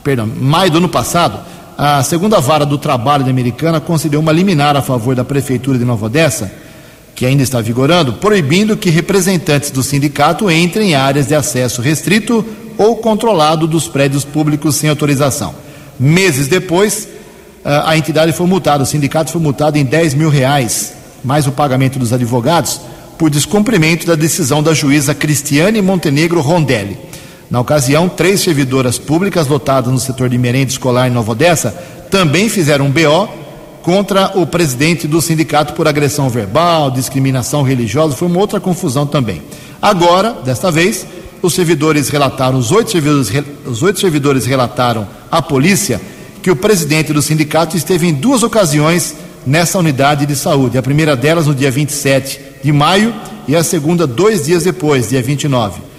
perdão, 0.03 0.27
maio 0.27 0.71
do 0.71 0.79
ano 0.79 0.89
passado, 0.89 1.41
a 1.77 2.03
segunda 2.03 2.41
vara 2.41 2.65
do 2.65 2.79
trabalho 2.79 3.23
da 3.23 3.31
Americana 3.31 3.83
concedeu 3.83 4.21
uma 4.21 4.33
liminar 4.33 4.79
a 4.79 4.81
favor 4.81 5.15
da 5.15 5.27
prefeitura 5.27 5.77
de 5.77 5.85
Nova 5.85 6.07
Odessa, 6.07 6.51
que 7.15 7.27
ainda 7.27 7.43
está 7.43 7.61
vigorando, 7.61 8.15
proibindo 8.15 8.77
que 8.77 8.91
representantes 8.91 9.71
do 9.71 9.83
sindicato 9.83 10.51
entrem 10.51 10.91
em 10.91 10.95
áreas 10.95 11.27
de 11.27 11.35
acesso 11.35 11.83
restrito 11.83 12.45
ou 12.79 12.97
controlado 12.97 13.67
dos 13.67 13.87
prédios 13.87 14.25
públicos 14.25 14.77
sem 14.77 14.89
autorização. 14.89 15.55
Meses 15.99 16.49
depois, 16.49 17.09
a 17.65 17.97
entidade 17.97 18.33
foi 18.33 18.47
multada, 18.47 18.83
o 18.83 18.87
sindicato 18.87 19.31
foi 19.31 19.41
multado 19.41 19.79
em 19.79 19.85
10 19.85 20.15
mil 20.15 20.31
reais, 20.31 20.95
mais 21.23 21.47
o 21.47 21.53
pagamento 21.53 21.99
dos 21.99 22.13
advogados, 22.13 22.81
por 23.19 23.31
descumprimento 23.31 24.07
da 24.07 24.15
decisão 24.15 24.63
da 24.63 24.75
juíza 24.75 25.15
Cristiane 25.15 25.81
Montenegro 25.81 26.41
Rondelli. 26.41 26.99
Na 27.49 27.61
ocasião, 27.61 28.09
três 28.09 28.41
servidoras 28.41 28.99
públicas 28.99 29.47
lotadas 29.47 29.93
no 29.93 30.01
setor 30.01 30.29
de 30.29 30.39
merenda 30.39 30.71
escolar 30.71 31.07
em 31.07 31.13
Nova 31.13 31.33
Odessa 31.33 31.71
também 32.11 32.49
fizeram 32.49 32.87
um 32.87 32.91
BO 32.91 33.29
contra 33.83 34.39
o 34.39 34.47
presidente 34.47 35.09
do 35.09 35.21
sindicato 35.21 35.75
por 35.75 35.89
agressão 35.89 36.29
verbal, 36.29 36.91
discriminação 36.91 37.63
religiosa, 37.63 38.17
foi 38.17 38.29
uma 38.29 38.39
outra 38.39 38.61
confusão 38.61 39.07
também. 39.07 39.43
Agora, 39.81 40.33
desta 40.45 40.71
vez, 40.71 41.07
os 41.43 41.55
servidores 41.55 42.09
relataram, 42.09 42.59
os 42.59 42.71
oito 42.71 42.91
servidores, 42.91 43.31
os 43.67 43.83
oito 43.83 43.99
servidores 43.99 44.47
relataram 44.47 45.07
à 45.31 45.43
polícia 45.43 46.01
que 46.43 46.51
o 46.51 46.57
presidente 46.57 47.13
do 47.13 47.21
sindicato 47.21 47.77
esteve 47.77 48.07
em 48.07 48.15
duas 48.15 48.43
ocasiões 48.43 49.15
nessa 49.45 49.79
unidade 49.79 50.27
de 50.27 50.37
saúde. 50.37 50.79
A 50.79 50.83
primeira 50.83 51.17
delas 51.17 51.47
no 51.47 51.55
dia 51.55 51.71
27 51.71 52.41
de 52.63 52.73
maio 52.73 53.13
e 53.49 53.57
a 53.57 53.65
segunda 53.65 54.07
dois 54.07 54.47
dias 54.47 54.65
depois, 54.65 55.09
dia 55.09 55.21
29 55.21 55.93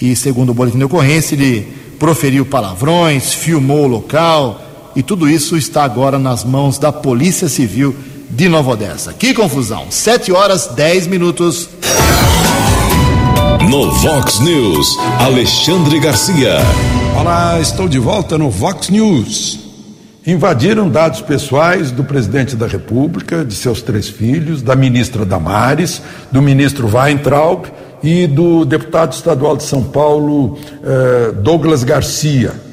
e, 0.00 0.14
segundo 0.14 0.50
o 0.50 0.54
boletim 0.54 0.78
de 0.78 0.84
ocorrência, 0.84 1.34
ele 1.34 1.66
proferiu 1.98 2.44
palavrões, 2.44 3.32
filmou 3.32 3.84
o 3.84 3.88
local 3.88 4.62
e 4.96 5.02
tudo 5.02 5.28
isso 5.28 5.58
está 5.58 5.84
agora 5.84 6.18
nas 6.18 6.42
mãos 6.42 6.78
da 6.78 6.90
Polícia 6.90 7.50
Civil 7.50 7.94
de 8.30 8.48
Nova 8.48 8.70
Odessa. 8.70 9.12
Que 9.12 9.34
confusão! 9.34 9.86
7 9.90 10.32
horas 10.32 10.68
10 10.68 11.06
minutos. 11.06 11.68
No 13.70 13.92
Vox 13.92 14.40
News, 14.40 14.98
Alexandre 15.20 16.00
Garcia. 16.00 16.56
Olá, 17.20 17.60
estou 17.60 17.86
de 17.86 17.98
volta 17.98 18.38
no 18.38 18.48
Vox 18.48 18.88
News. 18.88 19.60
Invadiram 20.26 20.88
dados 20.88 21.20
pessoais 21.20 21.90
do 21.90 22.02
presidente 22.02 22.56
da 22.56 22.66
República, 22.66 23.44
de 23.44 23.54
seus 23.54 23.82
três 23.82 24.08
filhos, 24.08 24.62
da 24.62 24.74
ministra 24.74 25.26
Damares, 25.26 26.00
do 26.32 26.40
ministro 26.40 26.88
Weintraub 26.88 27.66
e 28.02 28.26
do 28.26 28.64
deputado 28.64 29.12
estadual 29.12 29.56
de 29.56 29.62
São 29.62 29.84
Paulo, 29.84 30.58
eh, 30.82 31.32
Douglas 31.32 31.84
Garcia, 31.84 32.65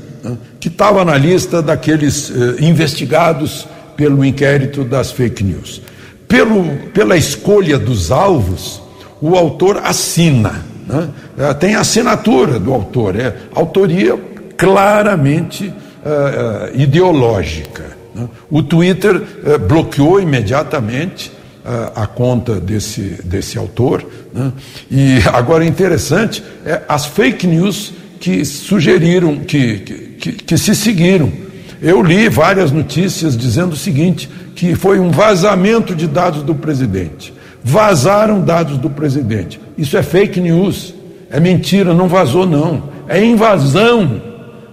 que 0.63 0.69
estava 0.69 1.03
na 1.03 1.17
lista 1.17 1.61
daqueles 1.61 2.31
eh, 2.31 2.63
investigados 2.63 3.67
pelo 3.97 4.23
inquérito 4.23 4.85
das 4.85 5.11
fake 5.11 5.43
news. 5.43 5.81
Pelo, 6.25 6.63
pela 6.93 7.17
escolha 7.17 7.77
dos 7.77 8.11
alvos, 8.11 8.81
o 9.19 9.35
autor 9.35 9.81
assina, 9.83 10.63
né, 10.87 11.09
eh, 11.37 11.53
tem 11.55 11.75
assinatura 11.75 12.61
do 12.61 12.73
autor, 12.73 13.19
é 13.19 13.35
autoria 13.53 14.17
claramente 14.55 15.73
ideológica. 16.75 17.83
Né. 18.15 18.29
O 18.49 18.63
Twitter 18.63 19.21
bloqueou 19.67 20.21
imediatamente 20.21 21.29
a, 21.65 22.03
a 22.03 22.07
conta 22.07 22.57
desse, 22.57 23.19
desse 23.25 23.57
autor. 23.57 24.05
Né? 24.33 24.53
E 24.89 25.17
agora 25.33 25.65
é 25.65 25.67
interessante 25.67 26.41
é 26.65 26.81
as 26.87 27.05
fake 27.05 27.47
news 27.47 27.93
que 28.19 28.45
sugeriram, 28.45 29.39
que, 29.39 29.79
que, 29.79 30.12
que 30.31 30.57
se 30.57 30.75
seguiram. 30.75 31.31
Eu 31.81 32.01
li 32.01 32.29
várias 32.29 32.71
notícias 32.71 33.35
dizendo 33.35 33.73
o 33.73 33.77
seguinte: 33.77 34.29
que 34.55 34.75
foi 34.75 34.99
um 34.99 35.11
vazamento 35.11 35.95
de 35.95 36.07
dados 36.07 36.43
do 36.43 36.55
presidente. 36.55 37.33
Vazaram 37.63 38.41
dados 38.41 38.77
do 38.77 38.89
presidente. 38.89 39.59
Isso 39.77 39.97
é 39.97 40.03
fake 40.03 40.39
news. 40.39 40.93
É 41.29 41.39
mentira, 41.39 41.93
não 41.93 42.07
vazou, 42.07 42.45
não. 42.45 42.83
É 43.07 43.23
invasão. 43.23 44.21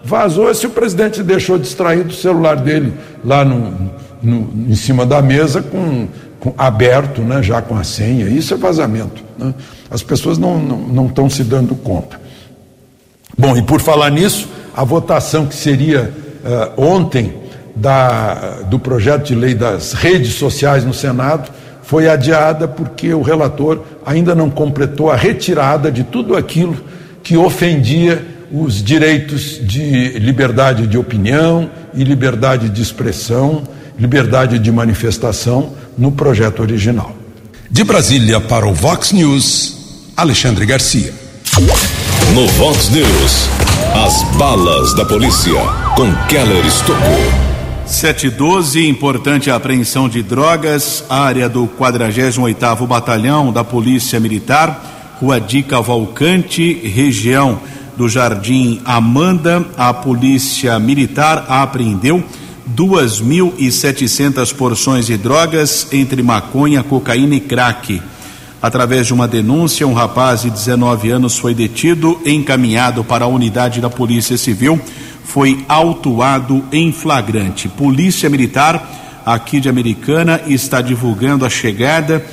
Vazou 0.05 0.51
é 0.51 0.55
se 0.55 0.67
o 0.67 0.71
presidente 0.71 1.23
deixou 1.23 1.59
distraído 1.59 2.11
o 2.11 2.13
celular 2.13 2.57
dele 2.57 2.93
lá 3.25 3.45
no, 3.45 3.91
no, 4.23 4.71
em 4.71 4.75
cima 4.75 5.07
da 5.07 5.23
mesa 5.23 5.63
com 5.63 6.09
com, 6.41 6.55
aberto, 6.57 7.21
né, 7.21 7.43
já 7.43 7.63
com 7.63 7.77
a 7.77 7.85
senha. 7.85 8.27
Isso 8.27 8.55
é 8.55 8.57
vazamento. 8.57 9.23
Né? 9.39 9.55
As 9.91 10.03
pessoas 10.03 10.39
não 10.39 10.59
estão 10.59 10.79
não, 10.89 11.13
não 11.15 11.31
se 11.31 11.45
dando 11.45 11.75
conta. 11.77 12.19
Bom, 13.39 13.57
e 13.57 13.63
por 13.63 13.81
falar 13.81 14.11
nisso, 14.11 14.49
a 14.75 14.85
votação 14.85 15.47
que 15.47 15.55
seria 15.55 16.13
uh, 16.45 16.81
ontem 16.81 17.35
da, 17.75 18.63
do 18.69 18.79
projeto 18.79 19.27
de 19.27 19.35
lei 19.35 19.55
das 19.55 19.93
redes 19.93 20.35
sociais 20.35 20.85
no 20.85 20.93
Senado 20.93 21.51
foi 21.83 22.09
adiada 22.09 22.69
porque 22.69 23.13
o 23.13 23.23
relator 23.23 23.83
ainda 24.05 24.35
não 24.35 24.49
completou 24.49 25.11
a 25.11 25.17
retirada 25.17 25.91
de 25.91 26.05
tudo 26.05 26.37
aquilo 26.37 26.77
que 27.23 27.37
ofendia 27.37 28.25
os 28.53 28.83
direitos 28.83 29.59
de 29.61 30.19
liberdade 30.19 30.87
de 30.87 30.99
opinião 30.99 31.71
e 31.95 32.05
liberdade 32.05 32.69
de 32.69 32.83
expressão, 32.83 33.63
liberdade 33.99 34.59
de 34.59 34.73
manifestação 34.73 35.73
no 35.97 36.13
projeto 36.13 36.61
original. 36.61 37.15
De 37.71 37.85
Brasília 37.85 38.41
para 38.41 38.67
o 38.67 38.75
Vox 38.75 39.13
News, 39.13 40.11
Alexandre 40.17 40.67
Garcia. 40.67 41.13
No 42.35 42.47
Vox 42.49 42.89
News, 42.91 43.49
as 43.95 44.23
balas 44.37 44.95
da 44.95 45.05
polícia 45.05 45.61
com 45.97 46.15
Keller 46.29 46.65
Estocou. 46.65 47.19
712, 47.85 48.87
importante 48.87 49.51
apreensão 49.51 50.09
de 50.09 50.23
drogas, 50.23 51.05
área 51.11 51.49
do 51.49 51.67
48º 51.67 52.87
Batalhão 52.87 53.53
da 53.53 53.65
Polícia 53.65 54.21
Militar, 54.21 55.17
Rua 55.21 55.41
Di 55.41 55.65
Cavalcante, 55.65 56.73
região 56.73 57.61
do 57.97 58.09
Jardim 58.09 58.81
Amanda, 58.85 59.67
a 59.77 59.93
Polícia 59.93 60.79
Militar 60.79 61.47
apreendeu 61.49 62.23
2.700 62.77 64.55
porções 64.55 65.07
de 65.07 65.17
drogas 65.17 65.89
entre 65.93 66.23
maconha, 66.23 66.85
cocaína 66.85 67.35
e 67.35 67.41
crack. 67.41 68.01
Através 68.63 69.07
de 69.07 69.15
uma 69.15 69.27
denúncia, 69.27 69.87
um 69.87 69.95
rapaz 69.95 70.43
de 70.43 70.51
19 70.51 71.11
anos 71.11 71.39
foi 71.39 71.55
detido, 71.55 72.21
encaminhado 72.27 73.03
para 73.03 73.25
a 73.25 73.29
unidade 73.29 73.81
da 73.81 73.89
Polícia 73.89 74.37
Civil, 74.37 74.79
foi 75.25 75.65
autuado 75.67 76.63
em 76.71 76.93
flagrante. 76.93 77.69
Polícia 77.69 78.29
Militar 78.29 79.23
aqui 79.25 79.61
de 79.61 79.69
Americana 79.69 80.43
está 80.47 80.83
divulgando 80.83 81.47
a 81.47 81.51
chegada 81.51 82.25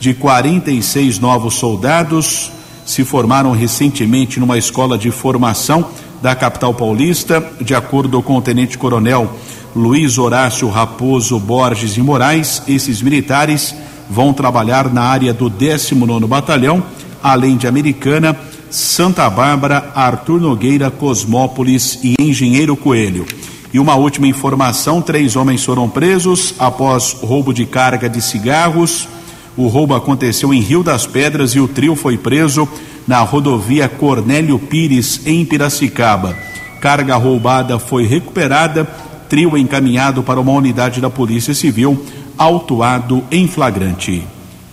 de 0.00 0.14
46 0.14 1.18
novos 1.18 1.54
soldados. 1.54 2.50
Se 2.86 3.04
formaram 3.04 3.52
recentemente 3.52 4.40
numa 4.40 4.56
escola 4.56 4.96
de 4.96 5.10
formação 5.10 5.86
da 6.22 6.34
capital 6.34 6.72
paulista, 6.72 7.46
de 7.60 7.74
acordo 7.74 8.22
com 8.22 8.36
o 8.36 8.42
tenente-coronel 8.42 9.36
Luiz 9.76 10.16
Horácio 10.16 10.68
Raposo 10.68 11.38
Borges 11.38 11.94
de 11.94 12.02
Moraes. 12.02 12.62
Esses 12.66 13.02
militares 13.02 13.74
vão 14.08 14.32
trabalhar 14.32 14.92
na 14.92 15.02
área 15.02 15.32
do 15.32 15.48
19 15.48 16.26
Batalhão, 16.26 16.82
além 17.22 17.56
de 17.56 17.66
Americana, 17.66 18.36
Santa 18.70 19.28
Bárbara, 19.30 19.92
Arthur 19.94 20.40
Nogueira, 20.40 20.90
Cosmópolis 20.90 21.98
e 22.02 22.14
Engenheiro 22.20 22.76
Coelho. 22.76 23.24
E 23.72 23.78
uma 23.78 23.94
última 23.96 24.26
informação: 24.26 25.02
três 25.02 25.36
homens 25.36 25.64
foram 25.64 25.88
presos 25.88 26.54
após 26.58 27.12
roubo 27.12 27.52
de 27.52 27.66
carga 27.66 28.08
de 28.08 28.20
cigarros. 28.20 29.08
O 29.56 29.68
roubo 29.68 29.94
aconteceu 29.94 30.52
em 30.52 30.60
Rio 30.60 30.82
das 30.82 31.06
Pedras 31.06 31.52
e 31.52 31.60
o 31.60 31.68
trio 31.68 31.94
foi 31.94 32.18
preso 32.18 32.68
na 33.06 33.20
rodovia 33.20 33.88
Cornélio 33.88 34.58
Pires, 34.58 35.20
em 35.26 35.44
Piracicaba. 35.44 36.36
Carga 36.80 37.16
roubada 37.16 37.78
foi 37.78 38.06
recuperada, 38.06 38.84
trio 39.28 39.56
encaminhado 39.56 40.22
para 40.22 40.40
uma 40.40 40.52
unidade 40.52 41.00
da 41.00 41.08
Polícia 41.08 41.54
Civil, 41.54 42.04
autuado 42.36 43.24
em 43.30 43.46
flagrante. 43.46 44.26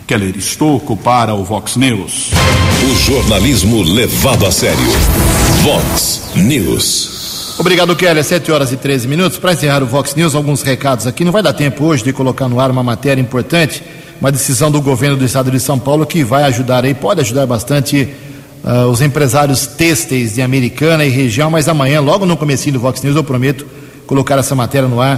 Keller 0.08 0.36
Estocco 0.38 0.98
para 0.98 1.34
o 1.34 1.44
Vox 1.44 1.76
News. 1.76 2.32
O 2.84 2.96
jornalismo 2.96 3.82
levado 3.82 4.46
a 4.46 4.52
sério. 4.52 4.78
Vox 5.64 6.32
News. 6.36 7.56
Obrigado, 7.60 7.96
Keller. 7.96 8.24
7 8.24 8.52
horas 8.52 8.72
e 8.72 8.78
13 8.78 9.08
minutos. 9.08 9.38
Para 9.38 9.54
encerrar 9.54 9.84
o 9.84 9.86
Vox 9.86 10.16
News, 10.16 10.36
alguns 10.36 10.62
recados 10.64 11.08
aqui. 11.08 11.24
Não 11.24 11.32
vai 11.32 11.44
dar 11.44 11.54
tempo 11.54 11.86
hoje 11.86 12.04
de 12.04 12.12
colocar 12.12 12.50
no 12.50 12.60
ar 12.60 12.72
uma 12.72 12.84
matéria 12.84 13.22
importante 13.22 13.84
uma 14.22 14.32
decisão 14.32 14.70
do 14.70 14.80
governo 14.80 15.18
do 15.18 15.26
estado 15.26 15.50
de 15.50 15.60
São 15.60 15.80
Paulo 15.80 16.06
que 16.06 16.24
vai 16.24 16.44
ajudar 16.44 16.86
aí, 16.86 16.94
pode 16.94 17.20
ajudar 17.22 17.48
bastante 17.48 18.08
uh, 18.64 18.86
os 18.86 19.02
empresários 19.02 19.66
têxteis 19.66 20.36
de 20.36 20.44
Americana 20.44 21.04
e 21.04 21.10
região, 21.10 21.50
mas 21.50 21.68
amanhã, 21.68 22.00
logo 22.00 22.24
no 22.24 22.38
comecinho 22.38 22.74
do 22.74 22.80
Vox 22.80 23.02
News, 23.02 23.16
eu 23.16 23.24
prometo 23.24 23.66
colocar 24.06 24.38
essa 24.38 24.54
matéria 24.54 24.88
no 24.88 25.02
ar 25.02 25.18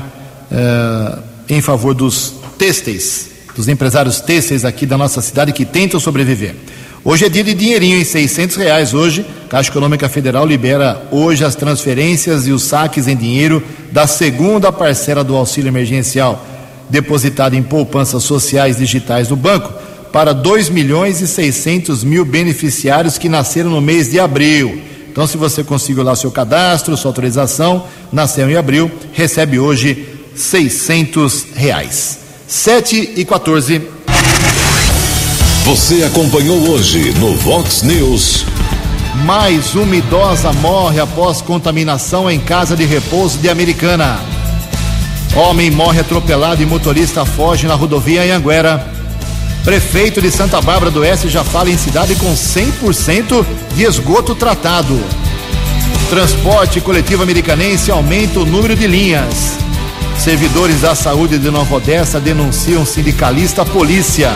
uh, 0.49 1.32
em 1.49 1.61
favor 1.61 1.93
dos 1.93 2.33
têxteis, 2.57 3.29
dos 3.55 3.67
empresários 3.67 4.19
têxteis 4.21 4.65
aqui 4.65 4.85
da 4.85 4.97
nossa 4.97 5.21
cidade 5.21 5.53
que 5.53 5.65
tentam 5.65 5.99
sobreviver. 5.99 6.55
Hoje 7.05 7.25
é 7.25 7.29
dia 7.29 7.43
de 7.43 7.53
dinheirinho, 7.53 7.99
em 7.99 8.03
600 8.05 8.55
reais 8.55 8.93
hoje. 8.93 9.25
Caixa 9.49 9.69
Econômica 9.69 10.07
Federal 10.07 10.45
libera 10.45 11.05
hoje 11.11 11.43
as 11.43 11.53
transferências 11.53 12.47
e 12.47 12.51
os 12.51 12.63
saques 12.63 13.07
em 13.07 13.15
dinheiro 13.15 13.61
da 13.91 14.07
segunda 14.07 14.71
parcela 14.71 15.23
do 15.23 15.35
auxílio 15.35 15.69
emergencial 15.69 16.47
depositado 16.89 17.55
em 17.55 17.63
poupanças 17.63 18.23
sociais 18.23 18.77
digitais 18.77 19.27
do 19.27 19.35
banco 19.35 19.73
para 20.11 20.31
2 20.31 20.69
milhões 20.69 21.21
e 21.21 21.27
600 21.27 22.03
mil 22.03 22.23
beneficiários 22.23 23.17
que 23.17 23.27
nasceram 23.27 23.71
no 23.71 23.81
mês 23.81 24.11
de 24.11 24.19
abril. 24.19 24.81
Então, 25.11 25.25
se 25.25 25.37
você 25.37 25.63
conseguiu 25.63 26.03
lá 26.03 26.15
seu 26.15 26.31
cadastro, 26.31 26.95
sua 26.95 27.09
autorização, 27.09 27.85
nasceu 28.11 28.49
em 28.49 28.55
abril, 28.55 28.91
recebe 29.11 29.59
hoje 29.59 30.07
600 30.35 31.47
reais. 31.55 32.19
7 32.47 33.13
e 33.15 33.25
14. 33.25 33.81
Você 35.65 36.03
acompanhou 36.03 36.69
hoje 36.69 37.13
no 37.19 37.35
Vox 37.35 37.83
News. 37.83 38.45
Mais 39.25 39.75
uma 39.75 39.95
idosa 39.95 40.51
morre 40.53 40.99
após 40.99 41.41
contaminação 41.41 42.29
em 42.29 42.39
casa 42.39 42.75
de 42.75 42.83
repouso 42.83 43.37
de 43.37 43.49
Americana. 43.49 44.19
Homem 45.35 45.71
morre 45.71 46.01
atropelado 46.01 46.61
e 46.61 46.65
motorista 46.65 47.25
foge 47.25 47.65
na 47.65 47.75
rodovia 47.75 48.23
Anhanguera. 48.23 48.85
Prefeito 49.63 50.21
de 50.21 50.29
Santa 50.29 50.59
Bárbara 50.61 50.91
do 50.91 50.99
Oeste 50.99 51.29
já 51.29 51.43
fala 51.43 51.69
em 51.69 51.77
cidade 51.77 52.15
com 52.15 52.33
100% 52.33 53.45
de 53.75 53.83
esgoto 53.83 54.35
tratado. 54.35 54.99
Transporte 56.09 56.81
coletivo 56.81 57.23
americanense 57.23 57.89
aumenta 57.89 58.39
o 58.39 58.45
número 58.45 58.75
de 58.75 58.85
linhas. 58.85 59.57
Servidores 60.17 60.81
da 60.81 60.95
saúde 60.95 61.37
de 61.37 61.49
Nova 61.49 61.75
Odessa 61.75 62.19
denunciam 62.19 62.85
sindicalista 62.85 63.65
polícia. 63.65 64.33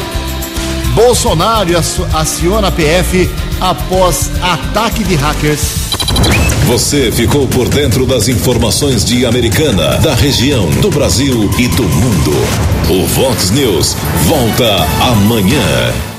Bolsonaro 0.94 1.78
aciona 2.14 2.68
a 2.68 2.72
PF 2.72 3.30
após 3.62 4.32
ataque 4.42 5.04
de 5.04 5.16
hackers. 5.16 5.88
Você 6.66 7.12
ficou 7.12 7.48
por 7.48 7.70
dentro 7.70 8.06
das 8.06 8.28
informações 8.28 9.06
de 9.06 9.26
Americana, 9.26 9.98
da 10.00 10.14
região, 10.14 10.70
do 10.82 10.90
Brasil 10.90 11.50
e 11.58 11.68
do 11.70 11.84
mundo. 11.84 12.34
O 12.90 13.06
Vox 13.08 13.52
News 13.52 13.96
volta 14.26 14.86
amanhã. 15.02 16.17